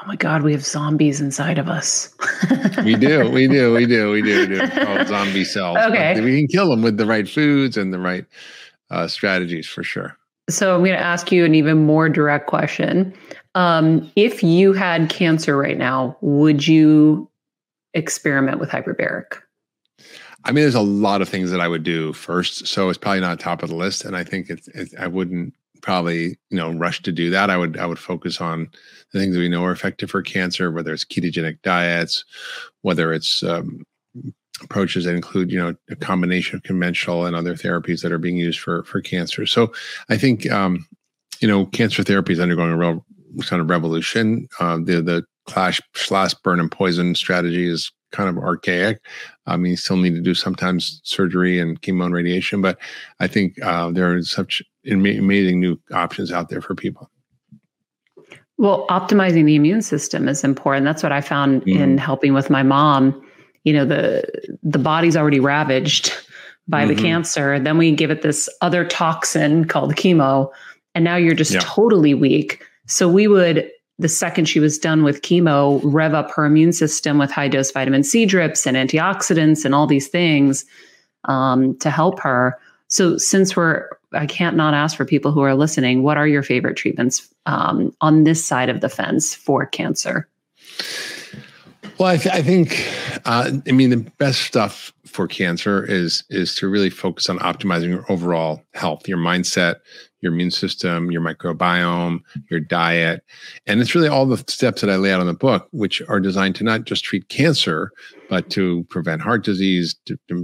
[0.00, 2.14] oh my God, we have zombies inside of us.
[2.84, 5.06] we do, we do, we do, we do, we do.
[5.06, 5.78] Zombie cells.
[5.78, 6.14] Okay.
[6.14, 8.24] But we can kill them with the right foods and the right
[8.90, 10.16] uh, strategies for sure.
[10.48, 13.12] So I'm going to ask you an even more direct question.
[13.54, 17.28] Um, if you had cancer right now, would you
[17.94, 19.40] experiment with hyperbaric?
[20.44, 23.20] I mean, there's a lot of things that I would do first, so it's probably
[23.20, 24.04] not top of the list.
[24.04, 27.50] And I think it's, it, I wouldn't probably you know rush to do that.
[27.50, 28.68] I would i would focus on
[29.12, 32.24] the things that we know are effective for cancer whether it's ketogenic diets
[32.82, 33.84] whether it's um,
[34.62, 38.36] approaches that include you know a combination of conventional and other therapies that are being
[38.36, 39.46] used for for cancer.
[39.46, 39.72] So
[40.08, 40.86] i think um,
[41.40, 43.04] you know cancer therapy is undergoing a real
[43.46, 44.48] kind of revolution.
[44.60, 49.00] Uh, the the clash slash burn and poison strategy is kind of archaic.
[49.46, 52.78] I mean, you still need to do sometimes surgery and chemo and radiation, but
[53.20, 57.10] I think uh, there are such amazing new options out there for people.
[58.56, 60.84] Well, optimizing the immune system is important.
[60.84, 61.80] That's what I found mm-hmm.
[61.80, 63.22] in helping with my mom.
[63.64, 64.24] You know, the
[64.62, 66.12] the body's already ravaged
[66.66, 66.94] by mm-hmm.
[66.94, 67.60] the cancer.
[67.60, 70.50] Then we give it this other toxin called chemo,
[70.94, 71.60] and now you're just yeah.
[71.62, 72.64] totally weak.
[72.86, 77.18] So we would the second she was done with chemo, rev up her immune system
[77.18, 80.64] with high dose vitamin C drips and antioxidants and all these things
[81.24, 82.58] um, to help her.
[82.86, 86.42] So, since we're, I can't not ask for people who are listening, what are your
[86.42, 90.28] favorite treatments um, on this side of the fence for cancer?
[91.98, 92.88] Well, I, th- I think,
[93.24, 97.88] uh, I mean, the best stuff for cancer is is to really focus on optimizing
[97.88, 99.76] your overall health, your mindset,
[100.20, 103.24] your immune system, your microbiome, your diet.
[103.66, 106.20] And it's really all the steps that I lay out in the book, which are
[106.20, 107.92] designed to not just treat cancer,
[108.28, 109.94] but to prevent heart disease,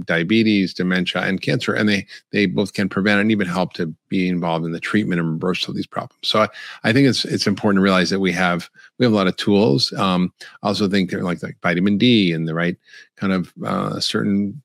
[0.05, 1.73] diabetes, dementia, and cancer.
[1.73, 5.19] And they they both can prevent and even help to be involved in the treatment
[5.19, 6.19] and reversal of these problems.
[6.23, 6.49] So I,
[6.83, 9.35] I think it's it's important to realize that we have we have a lot of
[9.37, 9.93] tools.
[9.93, 12.77] Um, I also think they're like like vitamin D and the right
[13.17, 14.61] kind of uh, certain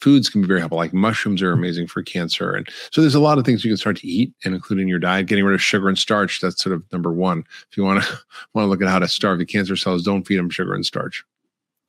[0.00, 0.78] foods can be very helpful.
[0.78, 3.76] Like mushrooms are amazing for cancer, and so there's a lot of things you can
[3.76, 5.26] start to eat and include in your diet.
[5.26, 7.44] Getting rid of sugar and starch that's sort of number one.
[7.70, 8.18] If you want to
[8.54, 10.86] want to look at how to starve the cancer cells, don't feed them sugar and
[10.86, 11.24] starch.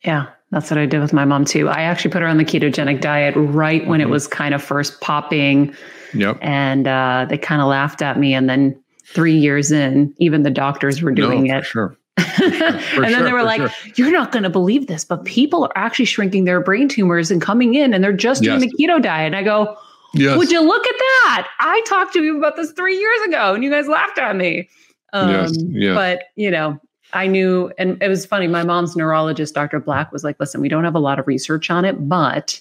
[0.03, 1.69] Yeah, that's what I did with my mom too.
[1.69, 4.09] I actually put her on the ketogenic diet right when mm-hmm.
[4.09, 5.73] it was kind of first popping.
[6.13, 6.37] Yep.
[6.41, 8.33] And uh, they kind of laughed at me.
[8.33, 11.65] And then three years in, even the doctors were doing no, it.
[11.65, 11.97] Sure.
[12.17, 13.91] and then sure, they were like, sure.
[13.95, 17.41] "You're not going to believe this, but people are actually shrinking their brain tumors and
[17.41, 18.49] coming in, and they're just yes.
[18.49, 19.75] doing the keto diet." And I go,
[20.13, 20.37] yes.
[20.37, 21.47] "Would you look at that?
[21.59, 24.69] I talked to you about this three years ago, and you guys laughed at me."
[25.13, 25.57] Um, yes.
[25.57, 25.95] Yes.
[25.95, 26.79] But you know,
[27.13, 28.47] I knew, and it was funny.
[28.47, 29.79] My mom's neurologist, Dr.
[29.79, 32.59] Black, was like, listen, we don't have a lot of research on it, but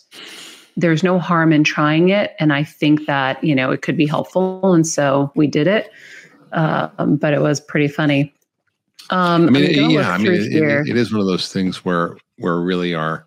[0.77, 2.35] there's no harm in trying it.
[2.39, 4.73] And I think that, you know, it could be helpful.
[4.75, 5.91] And so we did it.
[6.53, 8.33] Uh, but it was pretty funny.
[9.11, 12.17] Um, I mean, yeah, I mean, it, it, it is one of those things where,
[12.39, 13.27] where really our,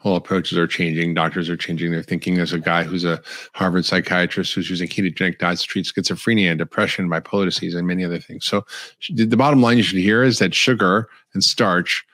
[0.00, 1.14] whole approaches are changing.
[1.14, 2.34] Doctors are changing their thinking.
[2.34, 3.22] There's a guy who's a
[3.54, 8.04] Harvard psychiatrist who's using ketogenic diets to treat schizophrenia, and depression, bipolar disease, and many
[8.04, 8.46] other things.
[8.46, 8.64] So,
[9.10, 12.04] the bottom line you should hear is that sugar and starch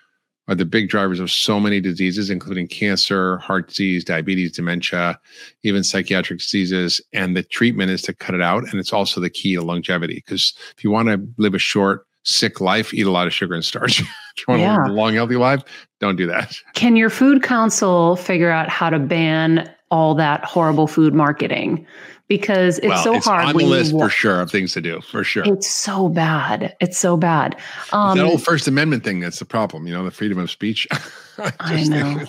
[0.49, 5.19] are the big drivers of so many diseases, including cancer, heart disease, diabetes, dementia,
[5.63, 7.01] even psychiatric diseases.
[7.13, 8.65] And the treatment is to cut it out.
[8.71, 10.23] And it's also the key to longevity.
[10.25, 13.55] Because if you want to live a short, sick life, eat a lot of sugar
[13.55, 14.01] and starch.
[14.01, 14.07] if
[14.39, 14.77] you want yeah.
[14.77, 15.63] to live a long, healthy life,
[16.01, 16.59] don't do that.
[16.75, 21.87] Can your food council figure out how to ban all that horrible food marketing?
[22.29, 23.47] Because it's well, so it's hard.
[23.47, 25.45] On the list for sure of things to do, for sure.
[25.47, 26.77] It's so bad.
[26.81, 27.57] It's so bad.
[27.93, 29.87] Um, that old First Amendment thing that's the problem.
[29.87, 30.89] You know, the freedom of speech.
[31.39, 32.27] I, I know.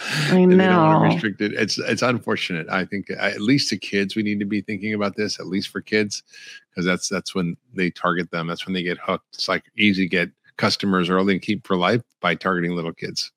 [0.00, 1.00] I know.
[1.02, 1.52] Restricted.
[1.52, 2.68] It's it's unfortunate.
[2.68, 5.38] I think at least to kids, we need to be thinking about this.
[5.40, 6.22] At least for kids,
[6.70, 8.46] because that's that's when they target them.
[8.46, 9.26] That's when they get hooked.
[9.34, 13.32] It's like easy to get customers early and keep for life by targeting little kids.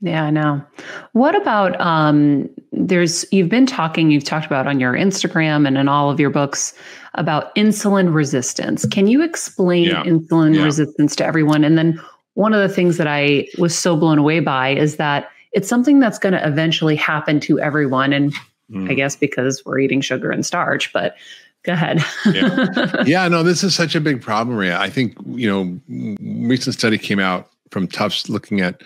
[0.00, 0.62] Yeah, I know.
[1.12, 5.88] What about um there's you've been talking, you've talked about on your Instagram and in
[5.88, 6.74] all of your books
[7.14, 8.84] about insulin resistance.
[8.86, 10.04] Can you explain yeah.
[10.04, 10.64] insulin yeah.
[10.64, 11.64] resistance to everyone?
[11.64, 12.00] And then
[12.34, 15.98] one of the things that I was so blown away by is that it's something
[16.00, 18.12] that's going to eventually happen to everyone.
[18.12, 18.34] And
[18.70, 18.90] mm.
[18.90, 21.16] I guess because we're eating sugar and starch, but
[21.62, 22.04] go ahead.
[22.26, 23.02] yeah.
[23.06, 24.78] yeah, no, this is such a big problem, Maria.
[24.78, 25.80] I think, you know,
[26.46, 28.82] recent study came out from Tufts looking at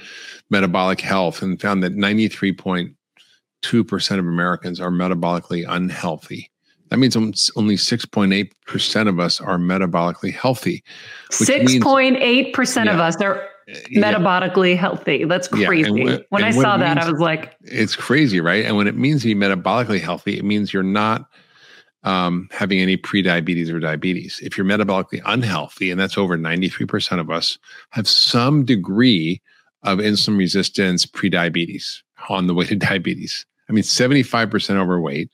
[0.48, 6.52] metabolic health and found that 93.2% of Americans are metabolically unhealthy.
[6.90, 10.84] That means only 6.8% of us are metabolically healthy.
[11.32, 12.92] 6.8% yeah.
[12.92, 13.49] of us are
[13.94, 15.24] metabolically healthy.
[15.24, 15.90] That's crazy.
[15.90, 18.64] Yeah, when, when I saw that, means, I was like, it's crazy, right?
[18.64, 21.28] And when it means to be metabolically healthy, it means you're not
[22.02, 24.40] um, having any pre-diabetes or diabetes.
[24.42, 27.58] If you're metabolically unhealthy, and that's over 93% of us,
[27.90, 29.40] have some degree
[29.82, 33.46] of insulin resistance, pre-diabetes on the way to diabetes.
[33.68, 35.30] I mean, 75% overweight.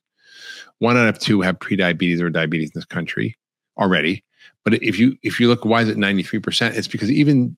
[0.79, 3.37] One out of two have pre-diabetes or diabetes in this country
[3.79, 4.23] already.
[4.65, 6.77] But if you if you look, why is it 93%?
[6.77, 7.57] It's because even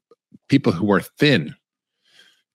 [0.48, 1.54] people who are thin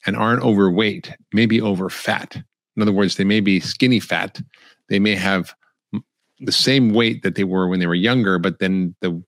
[0.05, 2.35] and aren't overweight may be over fat.
[2.75, 4.41] In other words, they may be skinny fat.
[4.89, 5.53] They may have
[6.39, 9.23] the same weight that they were when they were younger, but then the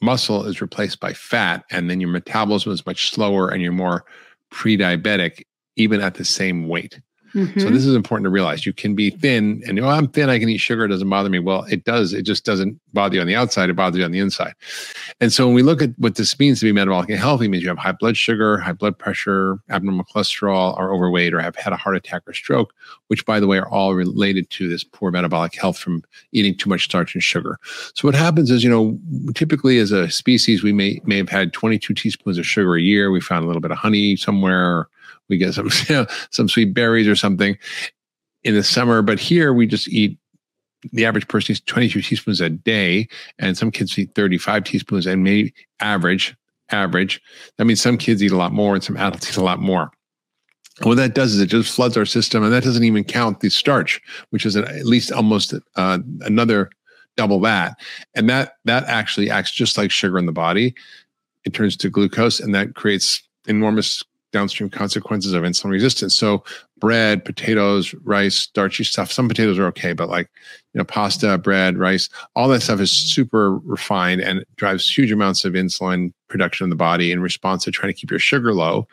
[0.00, 4.04] muscle is replaced by fat, and then your metabolism is much slower and you're more
[4.50, 5.44] pre diabetic,
[5.76, 7.00] even at the same weight.
[7.34, 7.60] Mm-hmm.
[7.60, 8.66] So this is important to realize.
[8.66, 10.28] You can be thin and, oh, I'm thin.
[10.28, 10.84] I can eat sugar.
[10.84, 11.38] It doesn't bother me.
[11.38, 12.12] Well, it does.
[12.12, 13.70] It just doesn't bother you on the outside.
[13.70, 14.54] It bothers you on the inside.
[15.20, 17.68] And so when we look at what this means to be metabolically healthy, means you
[17.68, 21.76] have high blood sugar, high blood pressure, abnormal cholesterol, are overweight, or have had a
[21.76, 22.74] heart attack or stroke,
[23.08, 26.02] which by the way are all related to this poor metabolic health from
[26.32, 27.58] eating too much starch and sugar.
[27.94, 28.98] So what happens is, you know,
[29.34, 33.10] typically as a species, we may may have had 22 teaspoons of sugar a year.
[33.10, 34.88] We found a little bit of honey somewhere.
[35.32, 37.56] We get some you know, some sweet berries or something
[38.44, 39.00] in the summer.
[39.00, 40.18] But here we just eat
[40.92, 43.08] the average person eats 22 teaspoons a day,
[43.38, 46.36] and some kids eat 35 teaspoons, and maybe average,
[46.70, 47.22] average.
[47.56, 49.90] That means some kids eat a lot more and some adults eat a lot more.
[50.80, 53.40] And what that does is it just floods our system, and that doesn't even count
[53.40, 56.70] the starch, which is at least almost uh, another
[57.16, 57.78] double that.
[58.14, 60.74] And that that actually acts just like sugar in the body.
[61.44, 64.02] It turns to glucose, and that creates enormous
[64.32, 66.16] downstream consequences of insulin resistance.
[66.16, 66.42] So
[66.78, 69.12] bread, potatoes, rice, starchy stuff.
[69.12, 70.28] Some potatoes are okay, but like
[70.74, 75.44] you know, pasta, bread, rice, all that stuff is super refined and drives huge amounts
[75.44, 78.88] of insulin production in the body in response to trying to keep your sugar low.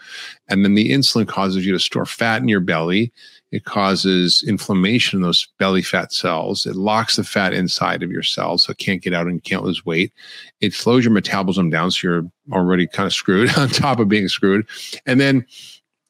[0.49, 3.13] And then the insulin causes you to store fat in your belly
[3.51, 6.65] it causes inflammation in those belly fat cells.
[6.65, 9.41] It locks the fat inside of your cells so it can't get out and you
[9.41, 10.13] can't lose weight.
[10.61, 14.27] It slows your metabolism down so you're already kind of screwed on top of being
[14.27, 14.67] screwed.
[15.05, 15.45] And then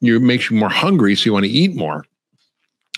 [0.00, 2.04] you makes you more hungry, so you want to eat more.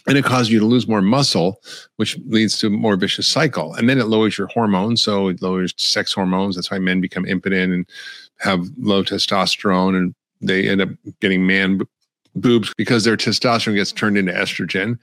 [0.08, 1.60] And it causes you to lose more muscle,
[1.96, 3.74] which leads to a more vicious cycle.
[3.74, 5.00] And then it lowers your hormones.
[5.00, 6.56] So it lowers sex hormones.
[6.56, 7.88] That's why men become impotent and
[8.40, 10.88] have low testosterone and they end up
[11.20, 11.80] getting man
[12.34, 14.98] boobs because their testosterone gets turned into estrogen.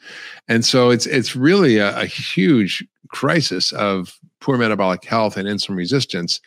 [0.48, 5.76] And so it's it's really a, a huge crisis of poor metabolic health and insulin
[5.76, 6.40] resistance.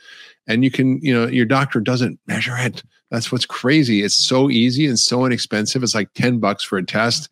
[0.46, 2.82] And you can, you know, your doctor doesn't measure it.
[3.10, 4.02] That's what's crazy.
[4.02, 5.82] It's so easy and so inexpensive.
[5.82, 7.28] It's like 10 bucks for a test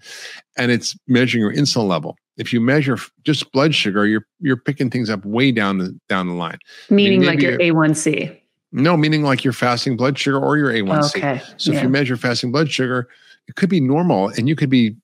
[0.56, 2.16] and it's measuring your insulin level.
[2.36, 6.28] If you measure just blood sugar, you're you're picking things up way down the down
[6.28, 6.58] the line.
[6.88, 8.38] Meaning like your A1C.
[8.72, 11.16] No, meaning like your fasting blood sugar or your A1C.
[11.16, 11.42] Okay.
[11.56, 11.78] So yeah.
[11.78, 13.08] if you measure fasting blood sugar,
[13.48, 14.96] it could be normal and you could be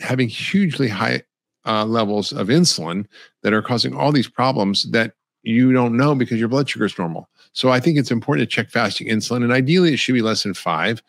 [0.00, 1.22] having hugely high
[1.64, 3.06] uh, levels of insulin
[3.42, 5.12] that are causing all these problems that
[5.42, 7.28] you don't know because your blood sugar is normal.
[7.52, 10.42] So I think it's important to check fasting insulin, and ideally it should be less
[10.42, 11.02] than five,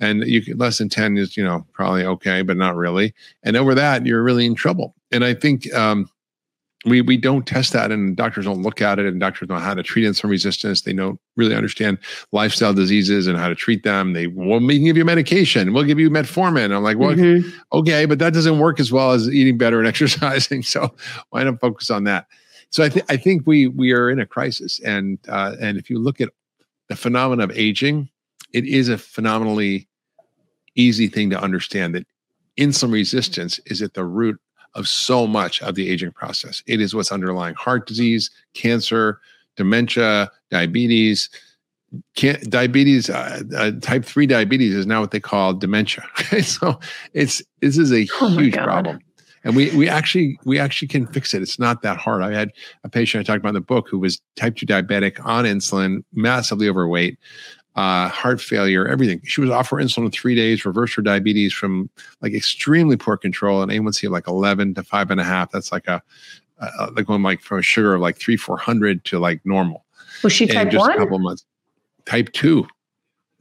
[0.00, 3.14] and you could, less than ten is you know probably okay, but not really.
[3.42, 4.94] And over that, you're really in trouble.
[5.12, 6.10] And I think um,
[6.84, 9.74] we we don't test that and doctors don't look at it and doctors know how
[9.74, 10.82] to treat insulin resistance.
[10.82, 11.98] They don't really understand
[12.32, 14.12] lifestyle diseases and how to treat them.
[14.12, 15.72] They will give you medication.
[15.72, 16.74] We'll give you metformin.
[16.74, 17.48] I'm like well mm-hmm.
[17.72, 20.62] okay but that doesn't work as well as eating better and exercising.
[20.62, 20.94] So
[21.30, 22.26] why not focus on that?
[22.70, 25.88] So i, th- I think we we are in a crisis and uh, and if
[25.88, 26.30] you look at
[26.88, 28.10] the phenomenon of aging
[28.52, 29.88] it is a phenomenally
[30.74, 32.06] easy thing to understand that
[32.58, 34.40] insulin resistance is at the root
[34.74, 36.62] of so much of the aging process.
[36.66, 39.20] It is what's underlying heart disease, cancer,
[39.56, 41.30] dementia, diabetes.
[42.16, 46.04] Can't, diabetes, uh, uh, type three diabetes is now what they call dementia.
[46.42, 46.80] so
[47.12, 48.98] it's this is a oh huge problem,
[49.44, 51.42] and we we actually we actually can fix it.
[51.42, 52.22] It's not that hard.
[52.22, 52.50] I had
[52.82, 56.02] a patient I talked about in the book who was type two diabetic on insulin,
[56.12, 57.16] massively overweight
[57.76, 59.20] uh, heart failure, everything.
[59.24, 63.16] She was off her insulin in three days, reversed her diabetes from like extremely poor
[63.16, 65.50] control, and A1C of like 11 to five and a half.
[65.50, 66.02] That's like a,
[66.60, 69.84] uh, like going like from a sugar of like three, 400 to like normal.
[70.22, 70.92] Was she type just one?
[70.92, 71.44] A couple months.
[72.06, 72.66] Type two.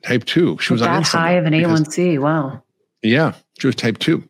[0.03, 0.57] Type two.
[0.59, 2.19] She was that high of an A1C.
[2.19, 2.61] Wow.
[3.03, 4.27] Yeah, she was type two.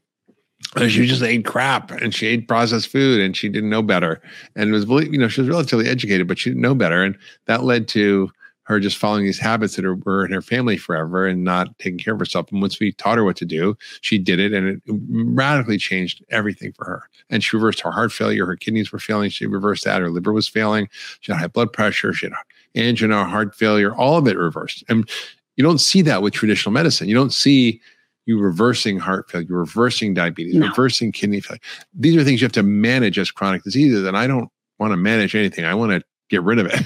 [0.76, 4.22] And she just ate crap and she ate processed food and she didn't know better.
[4.56, 7.04] And it was, you know, she was relatively educated, but she didn't know better.
[7.04, 8.32] And that led to
[8.64, 12.00] her just following these habits that are, were in her family forever and not taking
[12.00, 12.52] care of herself.
[12.52, 16.24] And once we taught her what to do, she did it and it radically changed
[16.30, 17.10] everything for her.
[17.30, 18.46] And she reversed her heart failure.
[18.46, 19.30] Her kidneys were failing.
[19.30, 20.02] She reversed that.
[20.02, 20.88] Her liver was failing.
[21.20, 22.14] She had high blood pressure.
[22.14, 22.36] She had
[22.76, 24.84] angina, heart failure, all of it reversed.
[24.90, 25.10] And
[25.56, 27.08] you don't see that with traditional medicine.
[27.08, 27.82] You don't see
[28.26, 30.68] you reversing heart failure, you're reversing diabetes, no.
[30.68, 31.60] reversing kidney failure.
[31.94, 34.06] These are things you have to manage as chronic diseases.
[34.08, 34.50] And I don't
[34.80, 35.66] want to manage anything.
[35.66, 36.86] I want to get rid of it.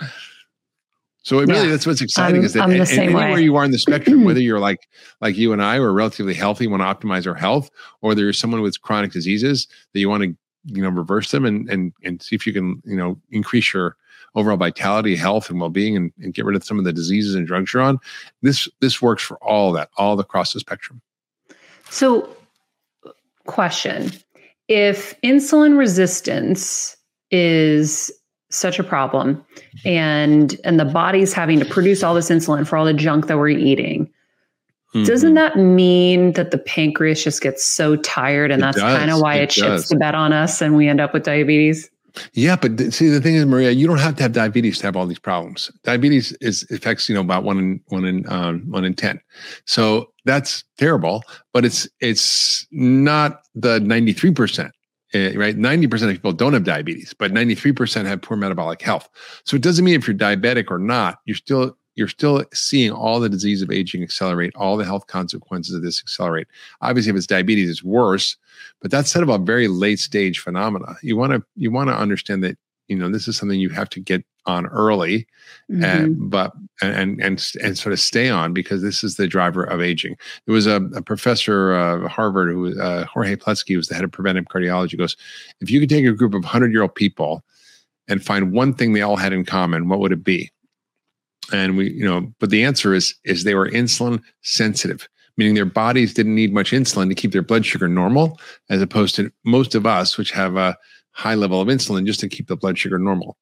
[1.26, 1.70] So really, yeah.
[1.70, 3.42] that's what's exciting I'm, is that I'm and, anywhere way.
[3.42, 4.88] you are in the spectrum, whether you're like
[5.20, 7.68] like you and I, are relatively healthy, want to optimize our health,
[8.00, 11.68] or there's someone with chronic diseases that you want to you know reverse them and
[11.68, 13.96] and and see if you can you know increase your
[14.36, 17.34] overall vitality, health, and well being, and, and get rid of some of the diseases
[17.34, 17.98] and drugs you're on.
[18.42, 21.02] This this works for all that, all across the spectrum.
[21.90, 22.28] So,
[23.46, 24.12] question:
[24.68, 26.96] If insulin resistance
[27.32, 28.12] is
[28.56, 29.44] such a problem
[29.84, 33.38] and and the body's having to produce all this insulin for all the junk that
[33.38, 34.10] we're eating
[35.04, 39.20] Doesn't that mean that the pancreas just gets so tired and It that's kind of
[39.20, 41.90] why It it, shits the bed on us and we end up with diabetes?
[42.32, 44.86] Yeah, but th- see, the thing is, Maria, you don't have to have diabetes to
[44.86, 45.70] have all these problems.
[45.84, 49.20] Diabetes is affects you know about one in one in um, one in ten,
[49.66, 51.22] so that's terrible.
[51.52, 54.72] But it's it's not the ninety three percent,
[55.14, 55.56] right?
[55.56, 59.08] Ninety percent of people don't have diabetes, but ninety three percent have poor metabolic health.
[59.44, 63.20] So it doesn't mean if you're diabetic or not, you're still you're still seeing all
[63.20, 66.46] the disease of aging accelerate, all the health consequences of this accelerate.
[66.82, 68.36] Obviously, if it's diabetes, it's worse
[68.80, 71.94] but that's sort of a very late stage phenomena you want to you want to
[71.94, 72.56] understand that
[72.88, 75.26] you know this is something you have to get on early
[75.70, 75.84] Mhm.
[75.84, 76.52] and but
[76.82, 80.16] and and and sort of stay on because this is the driver of aging.
[80.44, 84.04] There was a, a professor uh, at harvard who uh, Jorge Plutzky was the head
[84.04, 85.16] of preventive cardiology goes
[85.60, 87.42] if you could take a group of 100 year old people
[88.08, 90.50] and find one thing they all had in common what would it be?
[91.52, 95.08] And we you know but the answer is is they were insulin sensitive
[95.38, 99.14] meaning their bodies didn't need much insulin to keep their blood sugar normal as opposed
[99.14, 100.76] to most of us which have a
[101.16, 103.38] high level of insulin just to keep the blood sugar normal.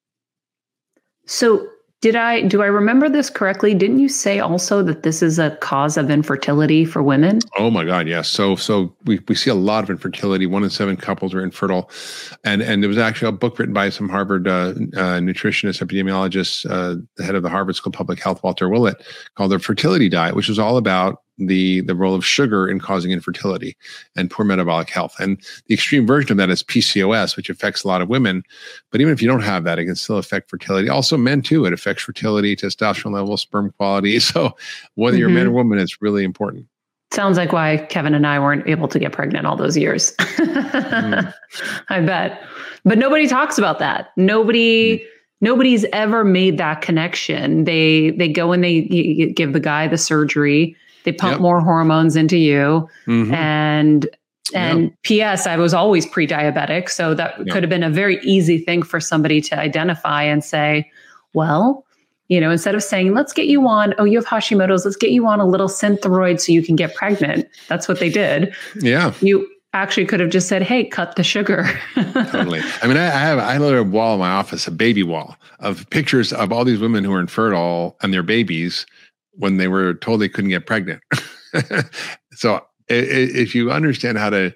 [1.25, 1.67] So,
[2.05, 3.73] did I do I remember this correctly?
[3.73, 7.39] Didn't you say also that this is a cause of infertility for women?
[7.57, 8.29] Oh my God, yes.
[8.29, 10.45] So so we, we see a lot of infertility.
[10.45, 11.89] One in seven couples are infertile,
[12.43, 16.69] and and there was actually a book written by some Harvard uh, uh, nutritionist epidemiologist,
[16.69, 19.03] uh, the head of the Harvard School of Public Health, Walter Willett,
[19.33, 23.11] called the fertility diet, which was all about the the role of sugar in causing
[23.11, 23.75] infertility
[24.15, 25.15] and poor metabolic health.
[25.19, 28.43] And the extreme version of that is PCOS, which affects a lot of women.
[28.91, 30.89] But even if you don't have that, it can still affect fertility.
[30.89, 31.65] Also, men too.
[31.65, 34.19] It affects fertility, testosterone levels, sperm quality.
[34.25, 34.57] So
[34.95, 36.65] whether you're a man or woman, it's really important.
[37.11, 40.13] Sounds like why Kevin and I weren't able to get pregnant all those years.
[40.35, 41.33] Mm.
[41.89, 42.41] I bet.
[42.83, 44.11] But nobody talks about that.
[44.17, 45.05] Nobody
[45.41, 47.63] nobody's ever made that connection.
[47.63, 48.81] They they go and they
[49.35, 50.75] give the guy the surgery.
[51.05, 51.41] They pump Yep.
[51.41, 53.31] more hormones into you Mhm.
[53.33, 54.07] and
[54.53, 57.51] and ps i was always pre-diabetic so that Yeah.
[57.53, 60.89] could have been a very easy thing for somebody to identify and say
[61.33, 61.83] well
[62.27, 65.09] you know instead of saying let's get you on oh you have hashimoto's let's get
[65.09, 69.13] you on a little synthroid so you can get pregnant that's what they did Yeah.
[69.19, 72.61] you actually could have just said hey cut the sugar totally.
[72.83, 75.03] I mean, I, I have I literally have a wall in my office, a baby
[75.03, 78.85] wall of pictures of all these women who are infertile and their babies
[79.37, 81.01] when they were told they couldn't get pregnant.
[82.33, 84.53] so if you understand how to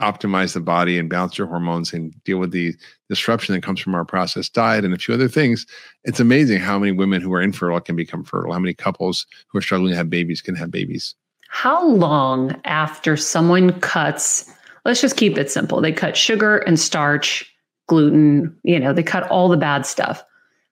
[0.00, 2.74] optimize the body and balance your hormones and deal with the
[3.08, 5.66] disruption that comes from our processed diet and a few other things,
[6.04, 8.52] it's amazing how many women who are infertile can become fertile.
[8.52, 11.14] How many couples who are struggling to have babies can have babies.
[11.48, 14.50] how long after someone cuts
[14.84, 17.44] let's just keep it simple they cut sugar and starch
[17.88, 20.22] gluten you know they cut all the bad stuff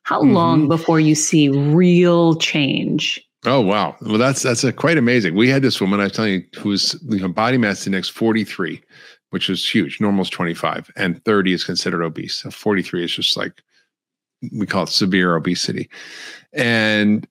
[0.02, 0.32] how Mhm.
[0.32, 3.96] long before you see real change Oh wow!
[4.00, 5.34] Well, that's that's a quite amazing.
[5.34, 8.44] We had this woman I was telling you whose you know, body mass index forty
[8.44, 8.82] three,
[9.30, 10.00] which is huge.
[10.00, 12.36] Normal is twenty five, and thirty is considered obese.
[12.36, 13.52] So forty three is just like
[14.52, 15.90] we call it severe obesity,
[16.52, 17.26] and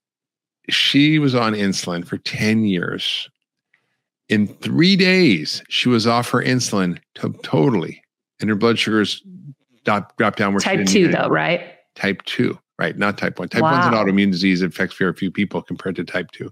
[0.69, 3.29] she was on insulin for ten years.
[4.29, 8.01] In three days, she was off her insulin to- totally,
[8.39, 9.21] and her blood sugars
[9.83, 10.53] dropped, dropped down.
[10.53, 11.61] Where type 2 need though right
[11.95, 12.97] type 2 right?
[12.97, 14.61] Not type 1 type 1's an autoimmune disease.
[14.61, 16.49] It affects very few people compared to type 2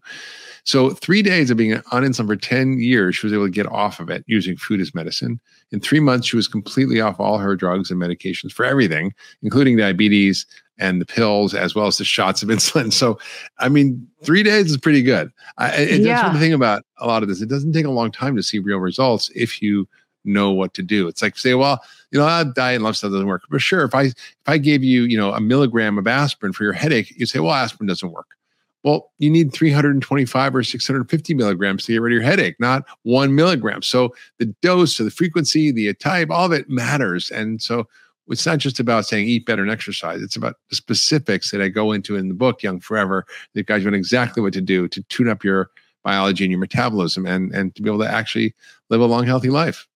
[0.63, 3.65] so three days of being on insulin for 10 years she was able to get
[3.65, 5.39] off of it using food as medicine.
[5.71, 9.11] In three months she was completely off all her drugs and medications for everything
[9.41, 10.45] including diabetes
[10.77, 12.93] and the pills as well as the shots of insulin.
[12.93, 13.17] So
[13.57, 15.31] i mean three days is pretty good.
[15.57, 16.27] I, it, that's Yeah.
[16.29, 17.41] one thing about a lot of this.
[17.41, 19.87] It doesn't take a long time to see real results if you
[20.23, 23.27] know what to do it's like say well you know, ah, diet and lifestyle doesn't
[23.27, 23.43] work.
[23.49, 24.15] But sure, if I if
[24.45, 27.53] I gave you, you know, a milligram of aspirin for your headache, you say, well,
[27.53, 28.35] aspirin doesn't work.
[28.83, 33.35] Well, you need 325 or 650 milligrams to get rid of your headache, not one
[33.35, 33.83] milligram.
[33.83, 37.29] So the dose, or the frequency, the type, all of it matters.
[37.29, 37.87] And so
[38.27, 40.23] it's not just about saying eat better and exercise.
[40.23, 43.85] It's about the specifics that I go into in the book, Young Forever, that guys
[43.85, 45.69] know exactly what to do to tune up your
[46.03, 48.55] biology and your metabolism and, and to be able to actually
[48.89, 49.87] live a long, healthy life.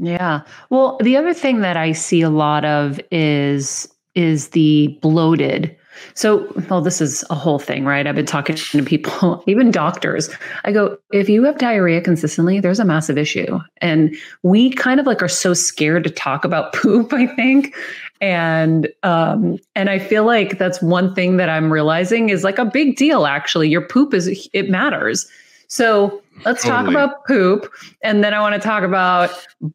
[0.00, 0.40] Yeah.
[0.70, 5.76] Well, the other thing that I see a lot of is is the bloated.
[6.14, 8.06] So, well, this is a whole thing, right?
[8.06, 10.30] I've been talking to people, even doctors.
[10.64, 13.60] I go, if you have diarrhea consistently, there's a massive issue.
[13.82, 17.76] And we kind of like are so scared to talk about poop, I think.
[18.22, 22.64] And um, and I feel like that's one thing that I'm realizing is like a
[22.64, 23.68] big deal, actually.
[23.68, 25.28] Your poop is it matters.
[25.70, 27.72] So let's talk about poop.
[28.02, 29.30] And then I want to talk about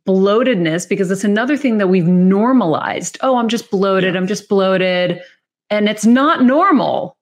[0.05, 3.17] bloatedness because it's another thing that we've normalized.
[3.21, 4.13] Oh, I'm just bloated.
[4.15, 5.21] I'm just bloated.
[5.69, 7.15] And it's not normal.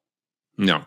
[0.57, 0.83] No.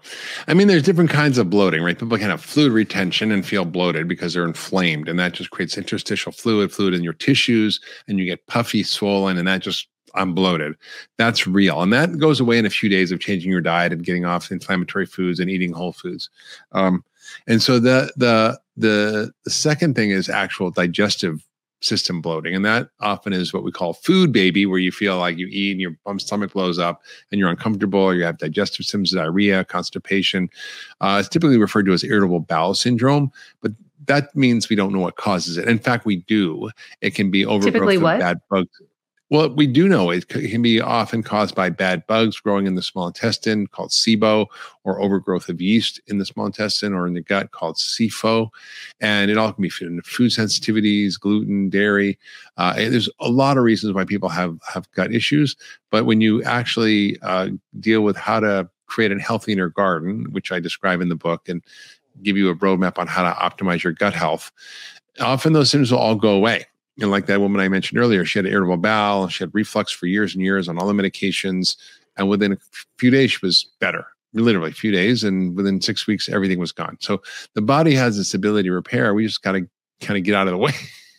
[0.48, 1.96] I mean, there's different kinds of bloating, right?
[1.96, 5.78] People can have fluid retention and feel bloated because they're inflamed, and that just creates
[5.78, 10.34] interstitial fluid, fluid in your tissues, and you get puffy, swollen, and that just, I'm
[10.34, 10.74] bloated.
[11.18, 11.82] That's real.
[11.82, 14.50] And that goes away in a few days of changing your diet and getting off
[14.50, 16.30] inflammatory foods and eating whole foods.
[16.72, 17.04] Um,
[17.46, 21.46] and so the, the, the, the second thing is actual digestive
[21.80, 22.54] system bloating.
[22.54, 25.72] And that often is what we call food baby, where you feel like you eat
[25.72, 30.48] and your stomach blows up and you're uncomfortable, or you have digestive symptoms, diarrhea, constipation.
[31.00, 33.72] Uh, it's typically referred to as irritable bowel syndrome, but
[34.06, 35.68] that means we don't know what causes it.
[35.68, 36.70] In fact, we do.
[37.00, 38.80] It can be overgrowth of bad bugs.
[39.28, 42.82] Well, we do know it can be often caused by bad bugs growing in the
[42.82, 44.46] small intestine called SIBO
[44.84, 48.50] or overgrowth of yeast in the small intestine or in the gut called SIFO.
[49.00, 52.20] And it all can be food, sensitivities, gluten, dairy.
[52.56, 55.56] Uh, there's a lot of reasons why people have, have gut issues.
[55.90, 57.48] But when you actually uh,
[57.80, 61.48] deal with how to create a healthy inner garden, which I describe in the book
[61.48, 61.64] and
[62.22, 64.52] give you a roadmap on how to optimize your gut health,
[65.18, 66.66] often those symptoms will all go away
[67.00, 70.06] and like that woman I mentioned earlier, she had irritable bowel, she had reflux for
[70.06, 71.76] years and years on all the medications,
[72.16, 72.58] and within a
[72.98, 74.06] few days she was better.
[74.32, 76.98] Literally a few days, and within six weeks everything was gone.
[77.00, 77.22] So
[77.54, 79.14] the body has this ability to repair.
[79.14, 79.66] We just got to
[80.00, 80.72] kind of get out of the way.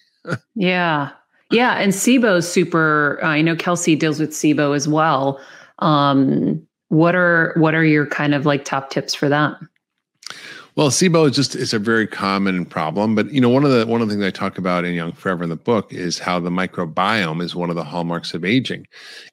[0.55, 1.11] yeah,
[1.51, 3.19] yeah, and SIBO is super.
[3.23, 5.39] Uh, I know Kelsey deals with SIBO as well.
[5.79, 9.55] Um, what are what are your kind of like top tips for that?
[10.77, 13.87] Well, SIBO is just it's a very common problem, but you know one of the
[13.87, 16.39] one of the things I talk about in Young Forever in the book is how
[16.39, 18.85] the microbiome is one of the hallmarks of aging,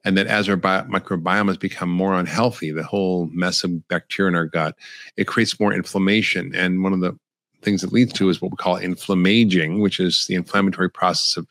[0.06, 4.30] and that as our bi- microbiome has become more unhealthy, the whole mess of bacteria
[4.30, 4.74] in our gut,
[5.18, 7.14] it creates more inflammation, and one of the
[7.60, 11.46] things that leads to is what we call inflammaging, which is the inflammatory process of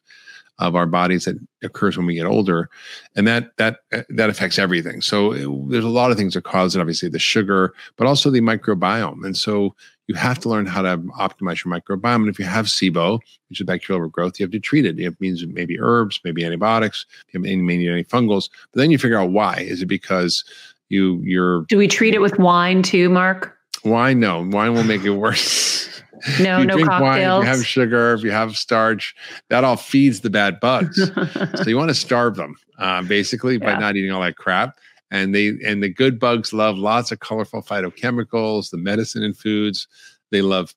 [0.59, 2.69] of our bodies that occurs when we get older,
[3.15, 3.79] and that that
[4.09, 5.01] that affects everything.
[5.01, 6.79] So it, there's a lot of things that cause it.
[6.79, 9.25] Obviously, the sugar, but also the microbiome.
[9.25, 9.75] And so
[10.07, 12.15] you have to learn how to optimize your microbiome.
[12.15, 14.99] And if you have SIBO, which is bacterial overgrowth, you have to treat it.
[14.99, 18.49] It means maybe herbs, maybe antibiotics, you may need antifungals.
[18.71, 19.59] But then you figure out why.
[19.59, 20.43] Is it because
[20.89, 21.63] you you're?
[21.63, 23.57] Do we treat it with wine too, Mark?
[23.83, 24.47] Wine, no.
[24.47, 25.89] Wine will make it worse.
[26.39, 27.39] No, you no drink cocktails.
[27.39, 29.15] Wine, you have sugar, if you have starch,
[29.49, 30.97] that all feeds the bad bugs.
[31.55, 33.73] so you want to starve them, uh, basically, yeah.
[33.73, 34.77] by not eating all that crap.
[35.11, 39.87] And they and the good bugs love lots of colorful phytochemicals, the medicine in foods.
[40.31, 40.73] They love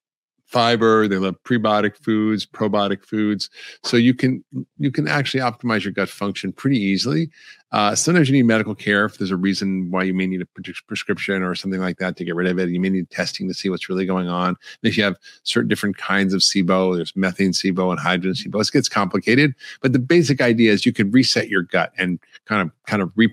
[0.47, 3.51] fiber they love prebiotic foods probiotic foods
[3.83, 4.45] so you can
[4.79, 7.29] you can actually optimize your gut function pretty easily
[7.77, 10.47] uh, sometimes you need medical care if there's a reason why you may need a
[10.87, 12.71] prescription or something like that to get rid of it.
[12.71, 14.49] You may need testing to see what's really going on.
[14.49, 18.63] And if you have certain different kinds of sibo there's methane sibo and hydrogen sibo
[18.63, 19.55] it gets complicated.
[19.83, 23.13] But the basic idea is you can reset your gut and kind of kind of
[23.15, 23.31] re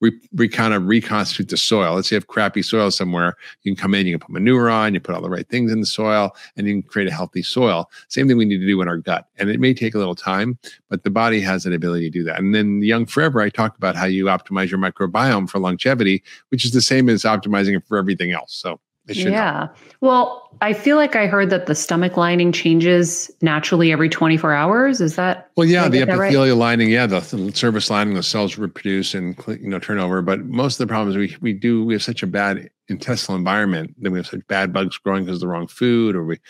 [0.00, 1.94] we, we kind of reconstitute the soil.
[1.94, 4.68] Let's say you have crappy soil somewhere, you can come in, you can put manure
[4.68, 7.12] on, you put all the right things in the soil, and you can create a
[7.14, 7.90] healthy soil.
[8.08, 9.26] Same thing we need to do in our gut.
[9.38, 12.24] And it may take a little time, but the body has an ability to do
[12.24, 12.38] that.
[12.38, 16.64] And then Young Forever, I talk about how you optimize your microbiome for longevity, which
[16.64, 18.54] is the same as optimizing it for everything else.
[18.54, 19.58] So yeah.
[19.58, 19.76] Help.
[20.00, 25.00] Well, I feel like I heard that the stomach lining changes naturally every 24 hours.
[25.00, 25.50] Is that?
[25.56, 26.60] Well, yeah, the epithelial right?
[26.60, 30.22] lining, yeah, the, the surface lining, the cells reproduce and you know turn over.
[30.22, 33.94] But most of the problems we we do we have such a bad intestinal environment
[34.00, 36.40] that we have such bad bugs growing because of the wrong food, or we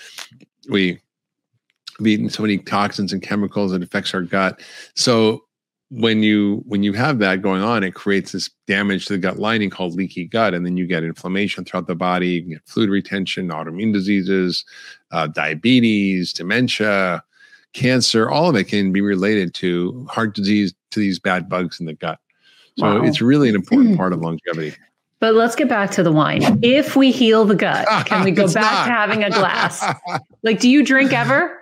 [0.69, 1.01] we
[1.99, 4.61] we eaten so many toxins and chemicals that affects our gut.
[4.95, 5.46] So
[5.91, 9.39] when you when you have that going on, it creates this damage to the gut
[9.39, 12.29] lining called leaky gut, and then you get inflammation throughout the body.
[12.29, 14.65] You get fluid retention, autoimmune diseases,
[15.13, 17.23] uh, diabetes, dementia,
[17.73, 18.29] cancer.
[18.29, 21.95] All of it can be related to heart disease to these bad bugs in the
[21.95, 22.19] gut.
[22.79, 23.05] So wow.
[23.05, 24.77] it's really an important part of longevity.
[25.19, 26.59] But let's get back to the wine.
[26.63, 28.85] If we heal the gut, can we go back not.
[28.87, 29.83] to having a glass?
[30.43, 31.59] like, do you drink ever?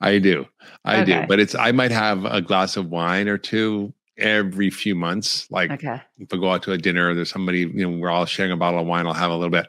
[0.00, 0.46] I do.
[0.84, 1.20] I okay.
[1.20, 1.26] do.
[1.26, 5.50] But it's I might have a glass of wine or two every few months.
[5.50, 6.00] Like okay.
[6.18, 8.56] if I go out to a dinner, there's somebody, you know, we're all sharing a
[8.56, 9.66] bottle of wine, I'll have a little bit.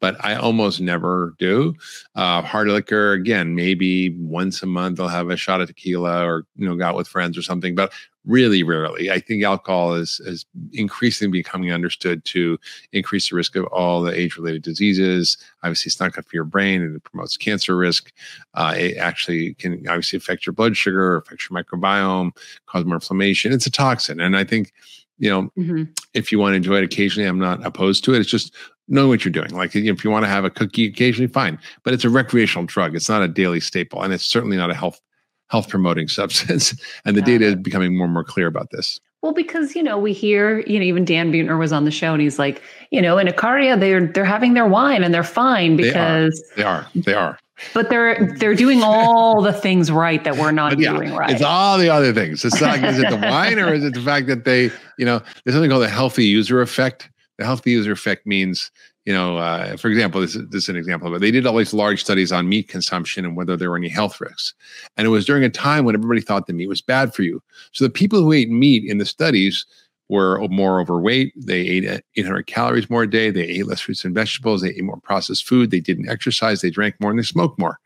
[0.00, 1.74] But I almost never do.
[2.14, 6.46] Uh, hard liquor, again, maybe once a month I'll have a shot of tequila or,
[6.56, 7.74] you know, go out with friends or something.
[7.74, 7.92] But
[8.26, 9.10] really rarely.
[9.10, 12.58] I think alcohol is is increasingly becoming understood to
[12.92, 15.38] increase the risk of all the age related diseases.
[15.62, 18.12] Obviously, it's not good for your brain and it promotes cancer risk.
[18.54, 23.52] Uh, it actually can obviously affect your blood sugar, affect your microbiome, cause more inflammation.
[23.52, 24.72] It's a toxin, and I think
[25.18, 25.84] you know mm-hmm.
[26.12, 28.20] if you want to enjoy it occasionally, I'm not opposed to it.
[28.20, 28.54] It's just
[28.88, 29.50] know what you're doing.
[29.50, 31.58] Like if you want to have a cookie occasionally, fine.
[31.82, 32.94] But it's a recreational drug.
[32.94, 35.00] It's not a daily staple, and it's certainly not a health
[35.48, 36.74] health promoting substance.
[37.04, 39.00] And the data is becoming more and more clear about this.
[39.22, 42.12] Well, because you know we hear, you know, even Dan Buettner was on the show,
[42.12, 45.76] and he's like, you know, in Icaria they're they're having their wine and they're fine
[45.76, 46.86] because they are.
[46.94, 47.02] They are.
[47.02, 47.38] They are.
[47.72, 51.30] But they're they're doing all the things right that we're not yeah, doing right.
[51.30, 52.44] It's all the other things.
[52.44, 55.22] It's not is it the wine or is it the fact that they, you know,
[55.44, 57.08] there's something called the healthy user effect.
[57.38, 58.70] The healthy user effect means
[59.06, 61.56] you know, uh, for example, this is, this is an example, but they did all
[61.56, 64.52] these large studies on meat consumption and whether there were any health risks.
[64.96, 67.40] And it was during a time when everybody thought the meat was bad for you.
[67.70, 69.64] So the people who ate meat in the studies
[70.08, 71.32] were more overweight.
[71.36, 73.30] They ate 800 calories more a day.
[73.30, 74.62] They ate less fruits and vegetables.
[74.62, 75.70] They ate more processed food.
[75.70, 76.60] They didn't exercise.
[76.60, 77.78] They drank more and they smoked more.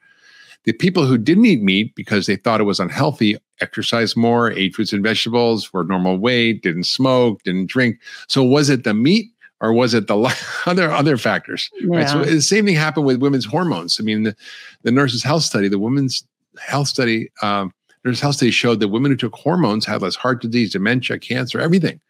[0.64, 4.74] The people who didn't eat meat because they thought it was unhealthy exercised more, ate
[4.74, 7.98] fruits and vegetables, were normal weight, didn't smoke, didn't drink.
[8.28, 9.29] So was it the meat
[9.60, 10.36] or was it the
[10.66, 11.70] other other factors?
[11.80, 11.98] Yeah.
[11.98, 12.08] Right.
[12.08, 13.98] So the same thing happened with women's hormones.
[14.00, 14.36] I mean, the,
[14.82, 16.24] the nurses' health study, the women's
[16.58, 17.72] health study, um,
[18.04, 21.60] nurses' health study showed that women who took hormones had less heart disease, dementia, cancer,
[21.60, 22.00] everything.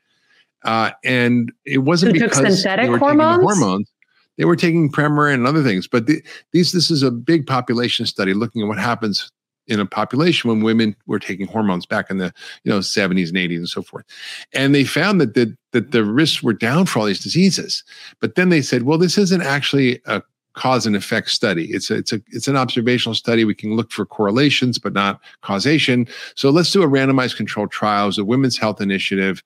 [0.64, 3.36] Uh, and it wasn't because synthetic they were hormones?
[3.36, 3.92] taking hormones.
[4.36, 5.86] They were taking Premarin and other things.
[5.86, 6.22] But the,
[6.52, 9.30] these this is a big population study looking at what happens
[9.70, 13.38] in a population when women were taking hormones back in the you know 70s and
[13.38, 14.04] 80s and so forth.
[14.52, 17.84] And they found that the, that the risks were down for all these diseases.
[18.20, 20.22] But then they said well this isn't actually a
[20.54, 21.66] cause and effect study.
[21.66, 23.44] It's a, it's a it's an observational study.
[23.44, 26.08] We can look for correlations but not causation.
[26.34, 28.10] So let's do a randomized controlled trial.
[28.18, 29.42] A women's health initiative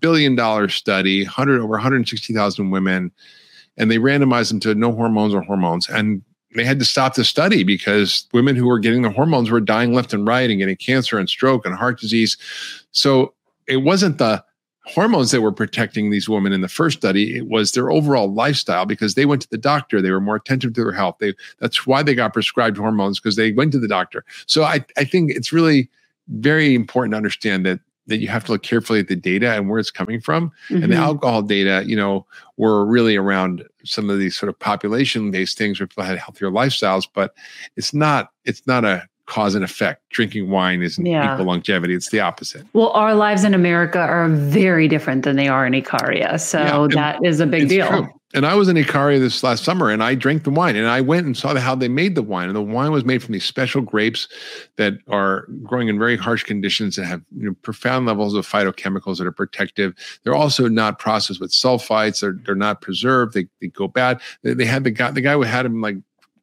[0.00, 3.12] billion dollar study 100 over 160000 women.
[3.76, 5.88] And they randomized them to no hormones or hormones.
[5.88, 6.22] And
[6.54, 9.92] they had to stop the study because women who were getting the hormones were dying
[9.92, 12.36] left and right and getting cancer and stroke and heart disease.
[12.92, 13.34] So
[13.66, 14.42] it wasn't the
[14.86, 18.86] hormones that were protecting these women in the first study it was their overall lifestyle
[18.86, 21.86] because they went to the doctor they were more attentive to their health they that's
[21.86, 25.30] why they got prescribed hormones because they went to the doctor so i i think
[25.30, 25.90] it's really
[26.28, 29.68] very important to understand that that you have to look carefully at the data and
[29.68, 30.48] where it's coming from.
[30.48, 30.74] Mm-hmm.
[30.76, 31.04] And the mm-hmm.
[31.04, 32.26] alcohol data, you know,
[32.56, 36.50] were really around some of these sort of population based things where people had healthier
[36.50, 37.34] lifestyles, but
[37.76, 40.08] it's not, it's not a cause and effect.
[40.10, 41.34] Drinking wine isn't yeah.
[41.34, 41.94] equal longevity.
[41.94, 42.66] It's the opposite.
[42.72, 46.40] Well, our lives in America are very different than they are in Icaria.
[46.40, 47.88] So yeah, that is a big deal.
[47.88, 50.86] True and I was in Icaria this last summer and I drank the wine and
[50.86, 52.48] I went and saw how they made the wine.
[52.48, 54.28] And the wine was made from these special grapes
[54.76, 59.16] that are growing in very harsh conditions that have you know, profound levels of phytochemicals
[59.16, 59.94] that are protective.
[60.24, 62.20] They're also not processed with sulfites.
[62.20, 63.32] They're, they're not preserved.
[63.32, 64.20] They, they go bad.
[64.42, 65.96] They, they had the guy, the guy who had them like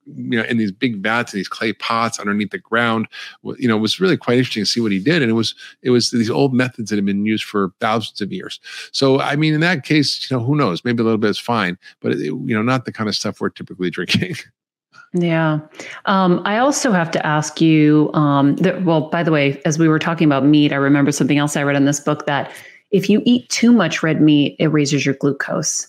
[0.05, 3.07] you know, in these big vats and these clay pots underneath the ground.
[3.43, 5.21] You know, it was really quite interesting to see what he did.
[5.21, 8.31] And it was it was these old methods that have been used for thousands of
[8.31, 8.59] years.
[8.91, 10.83] So I mean, in that case, you know, who knows?
[10.83, 13.39] Maybe a little bit is fine, but it, you know, not the kind of stuff
[13.39, 14.35] we're typically drinking.
[15.17, 15.59] Yeah.
[16.07, 18.11] Um, I also have to ask you.
[18.13, 21.37] Um, that, well, by the way, as we were talking about meat, I remember something
[21.37, 22.51] else I read in this book that
[22.91, 25.87] if you eat too much red meat, it raises your glucose.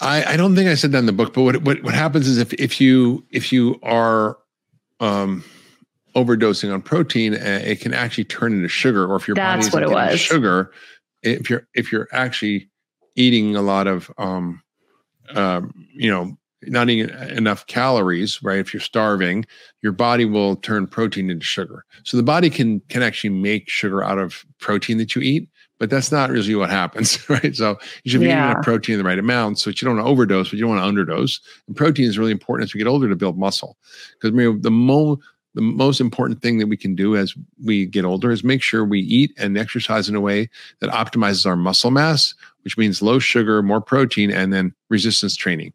[0.00, 2.26] I, I don't think I said that in the book, but what, what, what happens
[2.26, 4.38] is if, if you if you are
[4.98, 5.44] um,
[6.14, 9.10] overdosing on protein, uh, it can actually turn into sugar.
[9.10, 9.82] Or if your That's body's what
[10.18, 10.72] sugar,
[11.22, 12.70] if you're if you're actually
[13.16, 14.62] eating a lot of um,
[15.34, 16.36] um, you know
[16.66, 18.58] not eating enough calories, right?
[18.58, 19.46] If you're starving,
[19.82, 21.84] your body will turn protein into sugar.
[22.04, 25.48] So the body can can actually make sugar out of protein that you eat
[25.80, 27.56] but that's not really what happens, right?
[27.56, 28.44] So you should be yeah.
[28.44, 30.58] eating enough protein in the right amount so that you don't want to overdose, but
[30.58, 31.40] you don't want to underdose.
[31.66, 33.76] And protein is really important as we get older to build muscle
[34.20, 35.18] because the mo
[35.54, 38.84] the most important thing that we can do as we get older is make sure
[38.84, 43.18] we eat and exercise in a way that optimizes our muscle mass, which means low
[43.18, 45.72] sugar, more protein, and then resistance training.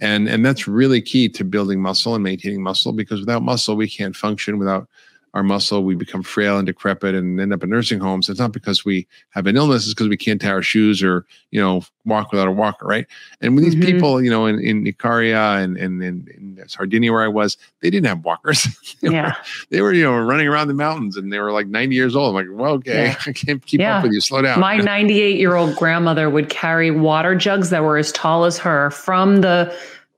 [0.00, 3.90] And and that's really key to building muscle and maintaining muscle because without muscle we
[3.90, 4.88] can't function without
[5.34, 8.28] our muscle, we become frail and decrepit and end up in nursing homes.
[8.28, 11.24] It's not because we have an illness, it's because we can't tie our shoes or,
[11.52, 13.06] you know, walk without a walker, right?
[13.40, 13.64] And mm-hmm.
[13.64, 17.56] these people, you know, in, in Icaria and, and, and in Sardinia where I was,
[17.80, 18.66] they didn't have walkers.
[19.02, 19.28] they yeah.
[19.28, 19.36] Were,
[19.70, 22.34] they were, you know, running around the mountains and they were like 90 years old.
[22.36, 23.16] I'm like, well, okay, yeah.
[23.26, 23.98] I can't keep yeah.
[23.98, 24.20] up with you.
[24.20, 24.58] Slow down.
[24.58, 28.90] My 98 year old grandmother would carry water jugs that were as tall as her
[28.90, 29.72] from the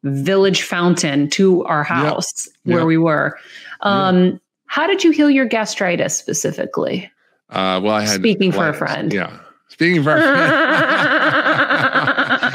[0.05, 2.75] village fountain to our house yep.
[2.75, 2.87] where yep.
[2.87, 3.39] we were.
[3.83, 4.41] Um,
[4.73, 7.13] how did you heal your gastritis specifically?
[7.51, 9.13] Uh, well, I had speaking for a friend.
[9.13, 10.51] Yeah, speaking for a friend.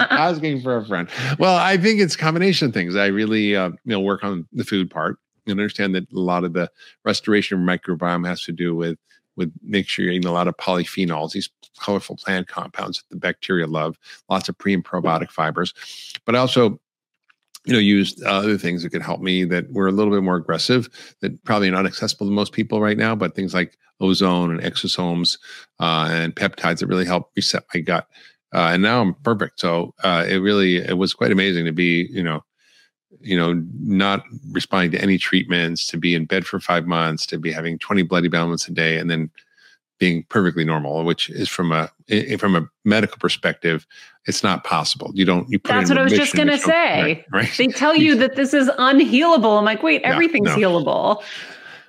[0.09, 1.07] asking for a friend.
[1.37, 2.95] Well, I think it's a combination of things.
[2.95, 6.43] I really, uh, you know, work on the food part and understand that a lot
[6.43, 6.71] of the
[7.05, 8.97] restoration of microbiome has to do with
[9.35, 13.15] with make sure you're eating a lot of polyphenols, these colorful plant compounds that the
[13.15, 13.95] bacteria love,
[14.27, 15.71] lots of pre and probiotic fibers.
[16.25, 16.79] But I also
[17.67, 20.23] you know, used uh, other things that could help me that were a little bit
[20.23, 20.89] more aggressive,
[21.19, 24.61] that probably are not accessible to most people right now, but things like ozone and
[24.61, 25.37] exosomes
[25.81, 28.07] uh, and peptides that really help reset my gut.
[28.53, 29.59] Uh, and now I'm perfect.
[29.59, 32.41] So uh, it really it was quite amazing to be, you know,
[33.19, 37.37] you know, not responding to any treatments, to be in bed for five months, to
[37.37, 39.29] be having 20 bloody bowel movements a day, and then
[39.99, 41.89] being perfectly normal, which is from a
[42.37, 43.85] from a medical perspective,
[44.25, 45.11] it's not possible.
[45.13, 45.49] You don't.
[45.49, 45.73] You put.
[45.73, 47.01] That's what I was just gonna say.
[47.01, 47.51] Right, right?
[47.57, 49.57] They tell you that this is unhealable.
[49.57, 50.57] I'm like, wait, everything's no.
[50.57, 51.23] healable.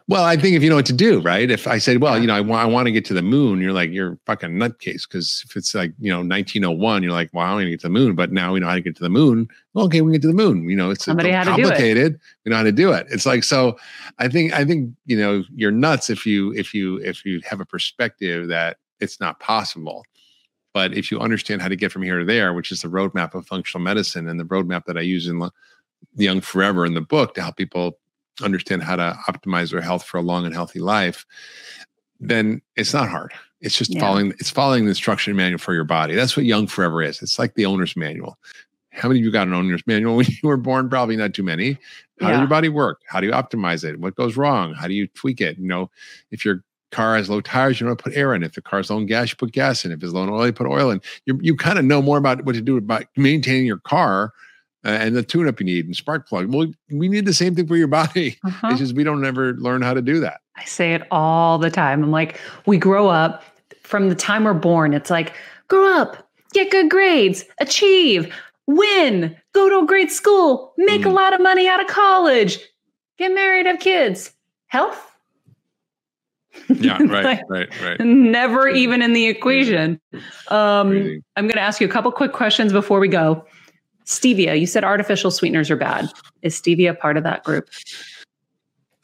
[0.08, 1.50] Well, I think if you know what to do, right?
[1.50, 3.60] If I said, well, you know, I want, I want to get to the moon,
[3.60, 5.06] you're like, you're fucking nutcase.
[5.06, 7.88] Because if it's like, you know, 1901, you're like, well, I want to get to
[7.88, 9.48] the moon, but now we know how to get to the moon.
[9.74, 10.66] Well, okay, we can get to the moon.
[10.66, 12.14] You know, it's Somebody complicated.
[12.14, 12.20] It.
[12.46, 13.06] We know how to do it.
[13.10, 13.76] It's like, so
[14.18, 17.60] I think, I think, you know, you're nuts if you, if you, if you have
[17.60, 20.06] a perspective that it's not possible.
[20.72, 23.34] But if you understand how to get from here to there, which is the roadmap
[23.34, 25.50] of functional medicine and the roadmap that I use in the
[26.14, 27.98] Young Forever in the book to help people
[28.42, 31.26] understand how to optimize their health for a long and healthy life,
[32.20, 33.32] then it's not hard.
[33.60, 34.00] It's just yeah.
[34.00, 36.14] following it's following the instruction manual for your body.
[36.14, 37.22] That's what Young Forever is.
[37.22, 38.38] It's like the owner's manual.
[38.92, 40.88] How many of you got an owner's manual when you were born?
[40.88, 41.72] Probably not too many.
[42.20, 42.30] How yeah.
[42.30, 43.02] does your body work?
[43.06, 44.00] How do you optimize it?
[44.00, 44.74] What goes wrong?
[44.74, 45.58] How do you tweak it?
[45.58, 45.90] You know,
[46.30, 48.42] if your car has low tires, you know, put air in.
[48.42, 49.92] If the car's low gas, you put gas in.
[49.92, 51.00] If it's low in oil, you put oil in.
[51.26, 54.32] You you kind of know more about what to do about maintaining your car
[54.84, 56.52] uh, and the tune-up you need and spark plug.
[56.52, 58.38] Well, we need the same thing for your body.
[58.44, 58.68] Uh-huh.
[58.70, 60.40] It's just we don't ever learn how to do that.
[60.56, 62.02] I say it all the time.
[62.02, 63.42] I'm like, we grow up
[63.82, 64.92] from the time we're born.
[64.92, 65.32] It's like,
[65.68, 68.32] grow up, get good grades, achieve,
[68.66, 71.06] win, go to a great school, make mm.
[71.06, 72.58] a lot of money out of college,
[73.18, 74.32] get married, have kids,
[74.66, 75.04] health.
[76.68, 78.00] Yeah, right, like, right, right.
[78.00, 80.00] Never even in the equation.
[80.48, 83.44] Um, I'm going to ask you a couple quick questions before we go.
[84.08, 86.10] Stevia, you said artificial sweeteners are bad.
[86.40, 87.68] Is stevia part of that group?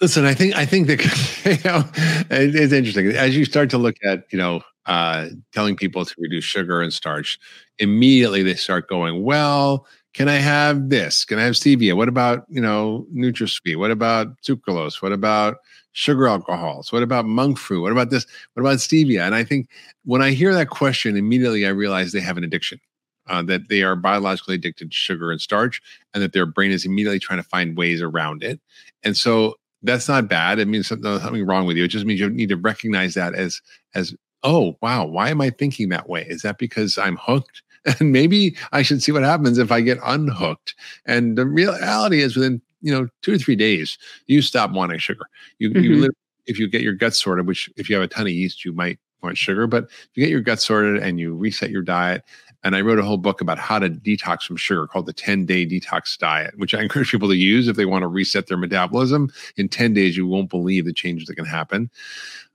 [0.01, 1.03] Listen, I think I think that
[1.45, 1.85] you know,
[2.31, 6.45] it's interesting as you start to look at you know uh, telling people to reduce
[6.45, 7.39] sugar and starch.
[7.79, 11.27] Immediately they start going, well, can I have this?
[11.27, 11.95] Can I have stevia?
[11.95, 13.77] What about you know NutraSweet?
[13.77, 15.03] What about sucralose?
[15.03, 15.59] What about
[15.93, 16.93] sugar alcohols?
[16.93, 17.83] What about monk fruit?
[17.83, 18.27] What about this?
[18.55, 19.21] What about stevia?
[19.21, 19.69] And I think
[20.07, 22.81] when I hear that question, immediately I realize they have an addiction
[23.29, 25.81] uh, that they are biologically addicted to sugar and starch,
[26.13, 28.61] and that their brain is immediately trying to find ways around it.
[29.03, 30.59] And so that's not bad.
[30.59, 31.85] It means something, something wrong with you.
[31.85, 33.61] It just means you need to recognize that as
[33.95, 36.27] as oh wow, why am I thinking that way?
[36.29, 37.63] Is that because I'm hooked?
[38.01, 40.75] And maybe I should see what happens if I get unhooked.
[41.05, 45.27] And the reality is, within you know two or three days, you stop wanting sugar.
[45.59, 45.83] You mm-hmm.
[45.83, 46.11] you
[46.47, 48.73] if you get your gut sorted, which if you have a ton of yeast, you
[48.73, 49.67] might want sugar.
[49.67, 52.23] But if you get your gut sorted and you reset your diet
[52.65, 55.45] and I wrote a whole book about how to detox from sugar called the 10
[55.45, 58.57] day detox diet, which I encourage people to use if they want to reset their
[58.57, 59.31] metabolism.
[59.57, 61.91] In 10 days, you won't believe the changes that can happen.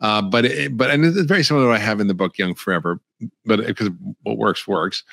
[0.02, 2.38] Uh, but, it, but, and it's very similar to what I have in the book,
[2.40, 3.00] Young Forever,
[3.46, 3.90] but because
[4.24, 5.04] what works, works.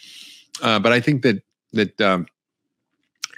[0.62, 1.42] Uh, but I think that,
[1.74, 2.26] that, um,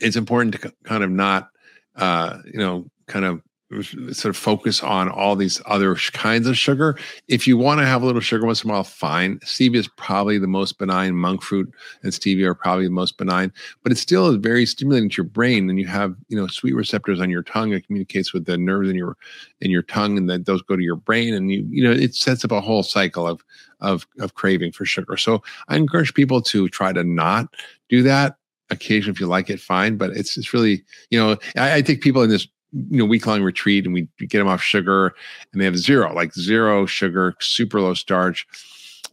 [0.01, 1.51] it's important to kind of not,
[1.97, 3.43] uh, you know, kind of
[3.83, 6.99] sort of focus on all these other kinds of sugar.
[7.29, 9.39] If you want to have a little sugar once in a while, fine.
[9.41, 11.15] Stevia is probably the most benign.
[11.15, 11.71] Monk fruit
[12.03, 13.53] and stevia are probably the most benign,
[13.83, 15.69] but it's still very stimulating to your brain.
[15.69, 17.73] And you have, you know, sweet receptors on your tongue.
[17.73, 19.17] It communicates with the nerves in your
[19.61, 21.35] in your tongue, and then those go to your brain.
[21.35, 23.45] And you, you know, it sets up a whole cycle of
[23.81, 25.19] of of craving for sugar.
[25.19, 27.55] So I encourage people to try to not
[27.91, 28.37] do that
[28.71, 32.03] occasionally if you like it fine but it's it's really you know I, I think
[32.03, 35.15] people in this you know week long retreat and we get them off sugar
[35.53, 38.47] and they have zero like zero sugar super low starch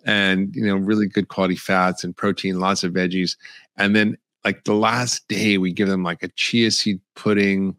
[0.06, 3.38] and you know really good quality fats and protein lots of veggies
[3.78, 7.76] and then like the last day we give them like a chia seed pudding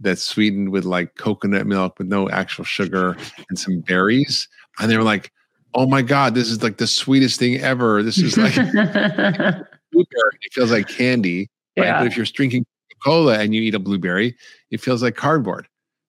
[0.00, 3.16] that's sweetened with like coconut milk with no actual sugar
[3.48, 4.48] and some berries
[4.80, 5.30] and they were like
[5.74, 10.72] oh my god this is like the sweetest thing ever this is like it feels
[10.72, 11.48] like candy
[11.78, 11.86] right?
[11.86, 11.98] yeah.
[11.98, 12.66] but if you're drinking
[13.04, 14.36] cola and you eat a blueberry,
[14.70, 15.66] it feels like cardboard,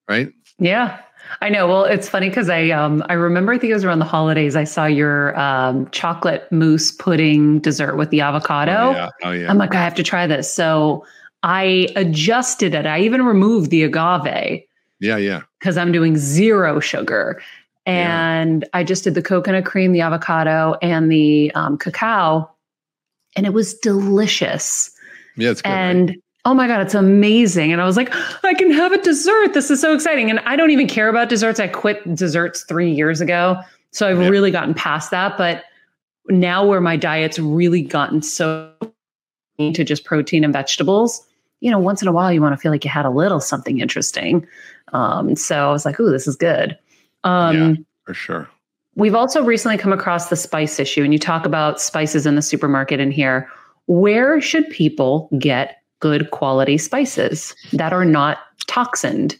[0.08, 0.32] right?
[0.60, 1.00] Yeah.
[1.42, 1.68] I know.
[1.68, 4.56] Well, it's funny because I um I remember I think it was around the holidays.
[4.56, 8.90] I saw your um, chocolate mousse pudding dessert with the avocado.
[8.90, 9.10] Oh yeah.
[9.24, 9.50] oh yeah.
[9.50, 10.54] I'm like, I have to try this.
[10.54, 11.06] So
[11.44, 12.86] I adjusted it.
[12.86, 14.64] I even removed the agave.
[15.00, 15.42] Yeah, yeah.
[15.60, 17.42] Because I'm doing zero sugar,
[17.86, 18.68] and yeah.
[18.74, 22.50] I just did the coconut cream, the avocado, and the um, cacao,
[23.36, 24.92] and it was delicious.
[25.36, 25.70] Yeah, it's good.
[25.70, 26.23] And right?
[26.46, 27.72] Oh my God, it's amazing.
[27.72, 28.14] And I was like,
[28.44, 29.54] I can have a dessert.
[29.54, 30.30] This is so exciting.
[30.30, 31.60] And I don't even care about desserts.
[31.60, 33.58] I quit desserts three years ago.
[33.92, 35.38] So I've really gotten past that.
[35.38, 35.64] But
[36.28, 38.72] now where my diet's really gotten so
[39.60, 41.26] to just protein and vegetables,
[41.62, 43.40] you know, once in a while you want to feel like you had a little
[43.40, 44.46] something interesting.
[44.92, 46.78] Um, so I was like, ooh, this is good.
[47.24, 47.74] Um, yeah,
[48.06, 48.50] for sure.
[48.96, 52.42] We've also recently come across the spice issue, and you talk about spices in the
[52.42, 53.50] supermarket in here.
[53.88, 59.38] Where should people get good quality spices that are not toxined?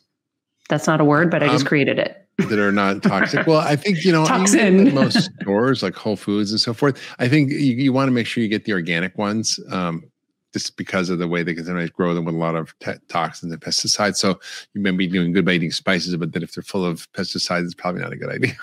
[0.70, 2.26] That's not a word, but I just um, created it.
[2.38, 3.46] that are not toxic.
[3.46, 4.94] well, I think you know Toxin.
[4.94, 6.98] most stores like Whole Foods and so forth.
[7.20, 9.60] I think you, you want to make sure you get the organic ones.
[9.70, 10.10] Um,
[10.54, 12.94] just because of the way they can sometimes grow them with a lot of t-
[13.10, 14.18] toxins and pesticides.
[14.18, 14.40] So
[14.76, 17.66] you may be doing good by eating spices, but then if they're full of pesticides,
[17.66, 18.56] it's probably not a good idea.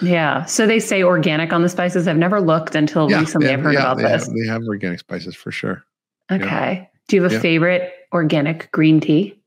[0.00, 0.44] Yeah.
[0.46, 2.08] So they say organic on the spices.
[2.08, 3.48] I've never looked until yeah, recently.
[3.48, 4.26] Have, I've heard yeah, about they this.
[4.26, 5.84] Have, they have organic spices for sure.
[6.30, 6.72] Okay.
[6.72, 6.86] Yeah.
[7.12, 9.38] Do you have a favorite organic green tea?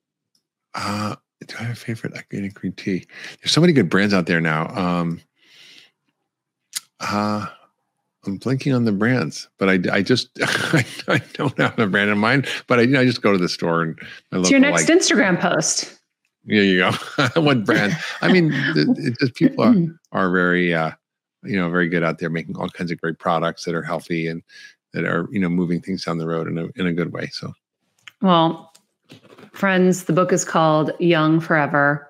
[0.76, 1.16] Uh,
[1.48, 3.08] do I have a favorite organic green tea?
[3.42, 4.68] There's so many good brands out there now.
[4.78, 5.20] Um,
[7.00, 7.48] uh,
[8.24, 12.20] I'm blinking on the brands, but I, I just I, don't have a brand in
[12.20, 12.46] mind.
[12.68, 14.00] But I, you know, I just go to the store and
[14.32, 14.44] I look.
[14.44, 16.00] It's your next like, Instagram post.
[16.44, 16.92] There you go.
[17.42, 17.98] what brand?
[18.22, 19.76] I mean, it, just people are,
[20.12, 20.92] are very, uh,
[21.42, 24.28] you know, very good out there making all kinds of great products that are healthy
[24.28, 24.44] and
[24.96, 27.28] that are, you know, moving things down the road in a in a good way.
[27.28, 27.54] So,
[28.22, 28.74] well,
[29.52, 32.10] friends, the book is called Young Forever.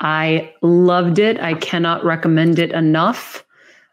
[0.00, 1.40] I loved it.
[1.40, 3.44] I cannot recommend it enough.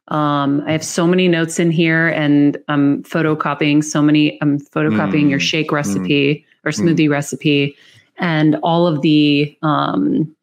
[0.10, 4.38] Um, I have so many notes in here, and I'm photocopying so many.
[4.42, 5.30] I'm photocopying mm.
[5.30, 6.46] your shake recipe mm.
[6.66, 7.12] or smoothie mm.
[7.12, 7.78] recipe
[8.18, 10.36] and all of the um,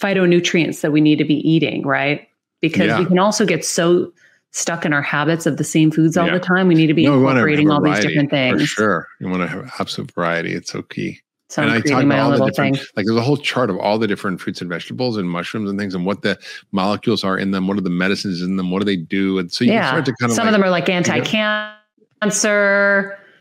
[0.00, 2.28] phytonutrients that we need to be eating, right?
[2.60, 2.98] Because yeah.
[2.98, 4.12] we can also get so
[4.56, 6.32] stuck in our habits of the same foods all yeah.
[6.34, 6.66] the time.
[6.66, 8.62] We need to be no, incorporating all these different things.
[8.62, 9.06] For sure.
[9.20, 10.54] You want to have absolute variety.
[10.54, 11.20] It's so key.
[11.48, 12.86] So and I'm I talk about all the different, thing.
[12.96, 15.78] like there's a whole chart of all the different fruits and vegetables and mushrooms and
[15.78, 16.36] things and what the
[16.72, 19.38] molecules are in them, what are the medicines in them, what do they do?
[19.38, 19.88] And so you yeah.
[19.88, 21.76] start to kind of some like, of them are like anti-cancer.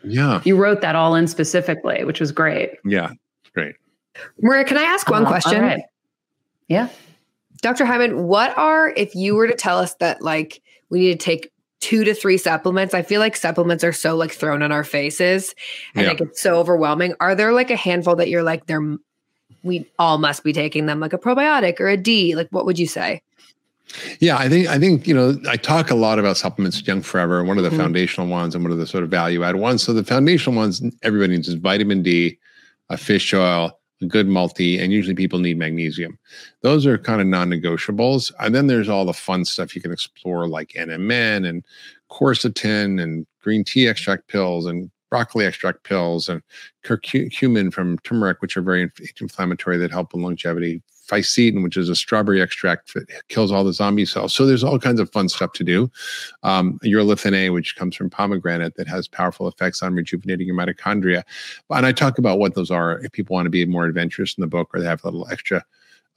[0.04, 0.42] Yeah.
[0.44, 2.72] You wrote that all in specifically, which was great.
[2.86, 3.14] Yeah.
[3.56, 3.76] Great.
[4.40, 5.82] Maria, can I ask one uh, question?
[6.68, 6.90] Yeah.
[7.62, 7.86] Dr.
[7.86, 10.62] Hyman, what are, if you were to tell us that like
[10.96, 14.32] we need to take two to three supplements, I feel like supplements are so like
[14.32, 15.54] thrown in our faces
[15.94, 16.10] and yeah.
[16.10, 17.14] like it's so overwhelming.
[17.20, 18.98] Are there like a handful that you're like, they're,
[19.62, 22.34] we all must be taking them, like a probiotic or a D?
[22.34, 23.22] Like, what would you say?
[24.20, 27.44] Yeah, I think I think you know I talk a lot about supplements, Young Forever,
[27.44, 27.80] one of the mm-hmm.
[27.80, 29.84] foundational ones, and one of the sort of value add ones.
[29.84, 32.40] So the foundational ones, everybody needs is vitamin D,
[32.90, 36.20] a fish oil, a good multi, and usually people need magnesium.
[36.62, 38.32] Those are kind of non-negotiables.
[38.40, 41.64] And then there's all the fun stuff you can explore, like NMN and
[42.12, 46.42] quercetin and green tea extract pills and broccoli extract pills and
[46.84, 48.92] curcumin from turmeric, which are very
[49.22, 53.74] inflammatory that help with longevity fisetin, which is a strawberry extract that kills all the
[53.74, 54.34] zombie cells.
[54.34, 55.92] So there's all kinds of fun stuff to do.
[56.44, 61.24] Um, urolithin A, which comes from pomegranate, that has powerful effects on rejuvenating your mitochondria.
[61.70, 64.42] And I talk about what those are if people want to be more adventurous in
[64.42, 65.64] the book or they have a little extra.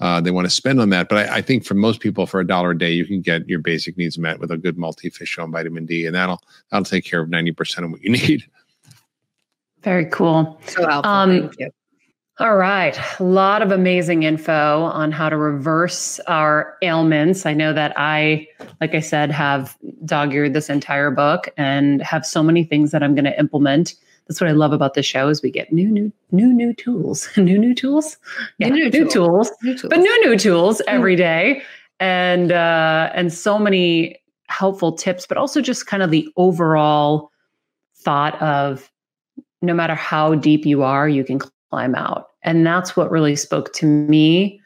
[0.00, 2.38] Uh, they want to spend on that, but I, I, think for most people, for
[2.38, 5.36] a dollar a day, you can get your basic needs met with a good multi-fish
[5.40, 8.48] on vitamin D, and that'll that'll take care of ninety percent of what you need.
[9.82, 10.60] Very cool.
[10.66, 11.10] So helpful.
[11.10, 11.70] Um, Thank you.
[12.40, 12.96] All right.
[13.18, 17.44] A lot of amazing info on how to reverse our ailments.
[17.44, 18.46] I know that I,
[18.80, 23.02] like I said, have dog eared this entire book and have so many things that
[23.02, 23.96] I'm going to implement.
[24.28, 27.28] That's what I love about the show is we get new, new, new, new tools,
[27.36, 28.16] new, new tools,
[28.58, 30.94] yeah, new, new, new tools, new tools, but new, new tools hmm.
[30.94, 31.62] every day,
[31.98, 34.16] and uh, and so many
[34.48, 37.32] helpful tips, but also just kind of the overall
[37.96, 38.90] thought of
[39.60, 42.30] no matter how deep you are, you can climb out.
[42.42, 44.60] And that's what really spoke to me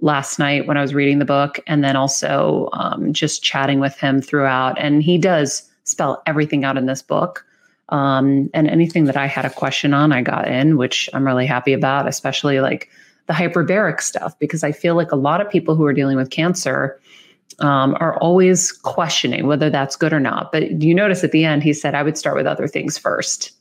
[0.00, 3.98] last night when I was reading the book, and then also um, just chatting with
[3.98, 4.78] him throughout.
[4.78, 7.44] And he does spell everything out in this book.
[7.88, 11.46] Um, and anything that I had a question on, I got in, which I'm really
[11.46, 12.90] happy about, especially like
[13.26, 16.30] the hyperbaric stuff, because I feel like a lot of people who are dealing with
[16.30, 17.00] cancer
[17.60, 20.52] um, are always questioning whether that's good or not.
[20.52, 23.52] But you notice at the end, he said, I would start with other things first.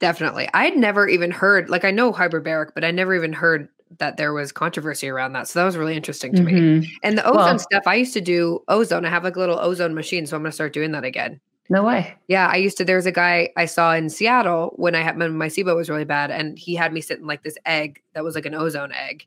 [0.00, 0.48] Definitely.
[0.54, 3.68] I'd never even heard, like, I know hyperbaric, but I never even heard
[3.98, 5.48] that there was controversy around that.
[5.48, 6.80] So that was really interesting to mm-hmm.
[6.80, 6.98] me.
[7.02, 9.04] And the ozone well, stuff, I used to do ozone.
[9.04, 10.26] I have like a little ozone machine.
[10.26, 11.40] So I'm going to start doing that again.
[11.70, 12.14] No way.
[12.28, 12.46] Yeah.
[12.46, 15.36] I used to, there was a guy I saw in Seattle when I had when
[15.36, 16.30] my SIBO was really bad.
[16.30, 19.26] And he had me sit in like this egg that was like an ozone egg.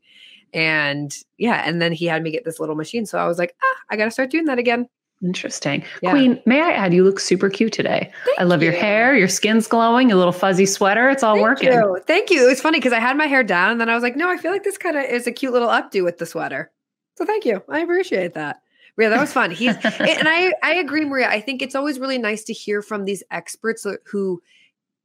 [0.54, 1.68] And yeah.
[1.68, 3.06] And then he had me get this little machine.
[3.06, 4.88] So I was like, ah, I got to start doing that again.
[5.24, 5.84] Interesting.
[6.02, 6.12] Yeah.
[6.12, 8.12] Queen, may I add, you look super cute today.
[8.26, 8.72] Thank I love you.
[8.72, 11.10] your hair, your skin's glowing, a little fuzzy sweater.
[11.10, 11.72] It's all Thank working.
[11.74, 12.00] You.
[12.08, 12.44] Thank you.
[12.44, 14.30] It was funny because I had my hair down and then I was like, no,
[14.30, 16.72] I feel like this kind of is a cute little updo with the sweater.
[17.18, 17.62] So thank you.
[17.70, 18.62] I appreciate that.
[18.98, 19.52] Yeah, that was fun.
[19.52, 21.28] He's and I I agree, Maria.
[21.30, 24.42] I think it's always really nice to hear from these experts who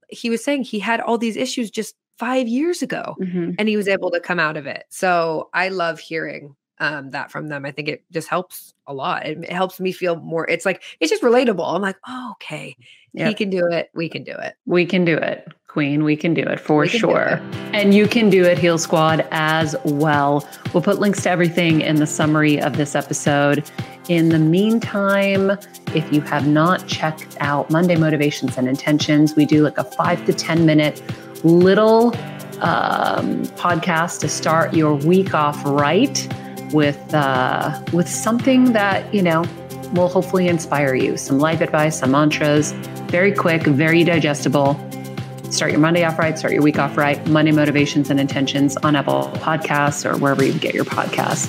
[0.09, 3.55] he was saying he had all these issues just five years ago Mhm.
[3.59, 4.85] and he was able to come out of it.
[4.89, 7.65] So I love hearing um, that from them.
[7.65, 9.27] I think it just helps a lot.
[9.27, 11.67] It, it helps me feel more, it's like, it's just relatable.
[11.75, 12.77] I'm like, oh, okay.
[13.25, 13.91] He can do it.
[13.95, 14.57] We can do it.
[14.67, 16.05] We can do it, Queen.
[16.05, 17.41] We can do it for We sure.
[17.41, 17.57] it.
[17.73, 20.47] And you can do it, Heal Squad, as well.
[20.75, 23.65] We'll put links to everything in the summary of this episode.
[24.11, 25.53] In the meantime,
[25.95, 30.25] if you have not checked out Monday Motivations and Intentions, we do like a five
[30.27, 31.03] to 10 minute
[31.43, 32.09] little
[32.61, 36.29] um, podcast to start your week off right
[36.73, 39.45] with uh, with something that you know
[39.95, 41.17] will hopefully inspire you.
[41.17, 42.73] Some life advice, some mantras,
[43.09, 44.75] very quick, very digestible.
[45.51, 47.25] Start your Monday off right, start your week off right.
[47.29, 51.49] Monday motivations and intentions on Apple Podcasts or wherever you get your podcasts.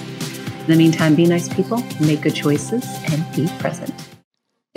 [0.61, 4.06] In the meantime, be nice people, make good choices, and be present.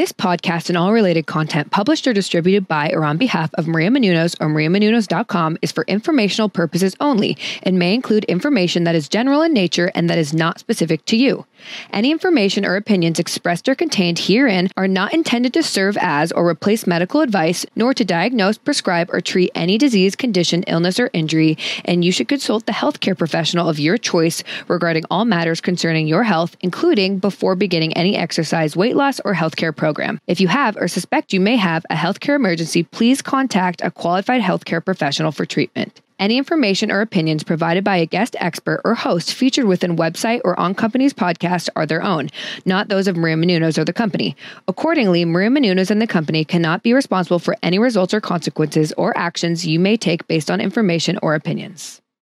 [0.01, 3.90] This podcast and all related content published or distributed by or on behalf of Maria
[3.90, 9.42] Menounos or mariamenounos.com is for informational purposes only and may include information that is general
[9.42, 11.44] in nature and that is not specific to you.
[11.92, 16.48] Any information or opinions expressed or contained herein are not intended to serve as or
[16.48, 21.59] replace medical advice, nor to diagnose, prescribe, or treat any disease, condition, illness, or injury,
[21.84, 26.22] and you should consult the healthcare professional of your choice regarding all matters concerning your
[26.22, 30.20] health, including before beginning any exercise, weight loss, or healthcare program.
[30.26, 34.41] If you have or suspect you may have a healthcare emergency, please contact a qualified
[34.41, 36.01] healthcare professional for treatment.
[36.20, 40.59] Any information or opinions provided by a guest expert or host featured within website or
[40.61, 42.28] on company's podcast are their own,
[42.64, 44.36] not those of Maria Menounos or the company.
[44.68, 49.16] Accordingly, Maria Menounos and the company cannot be responsible for any results or consequences or
[49.16, 52.03] actions you may take based on information or opinions.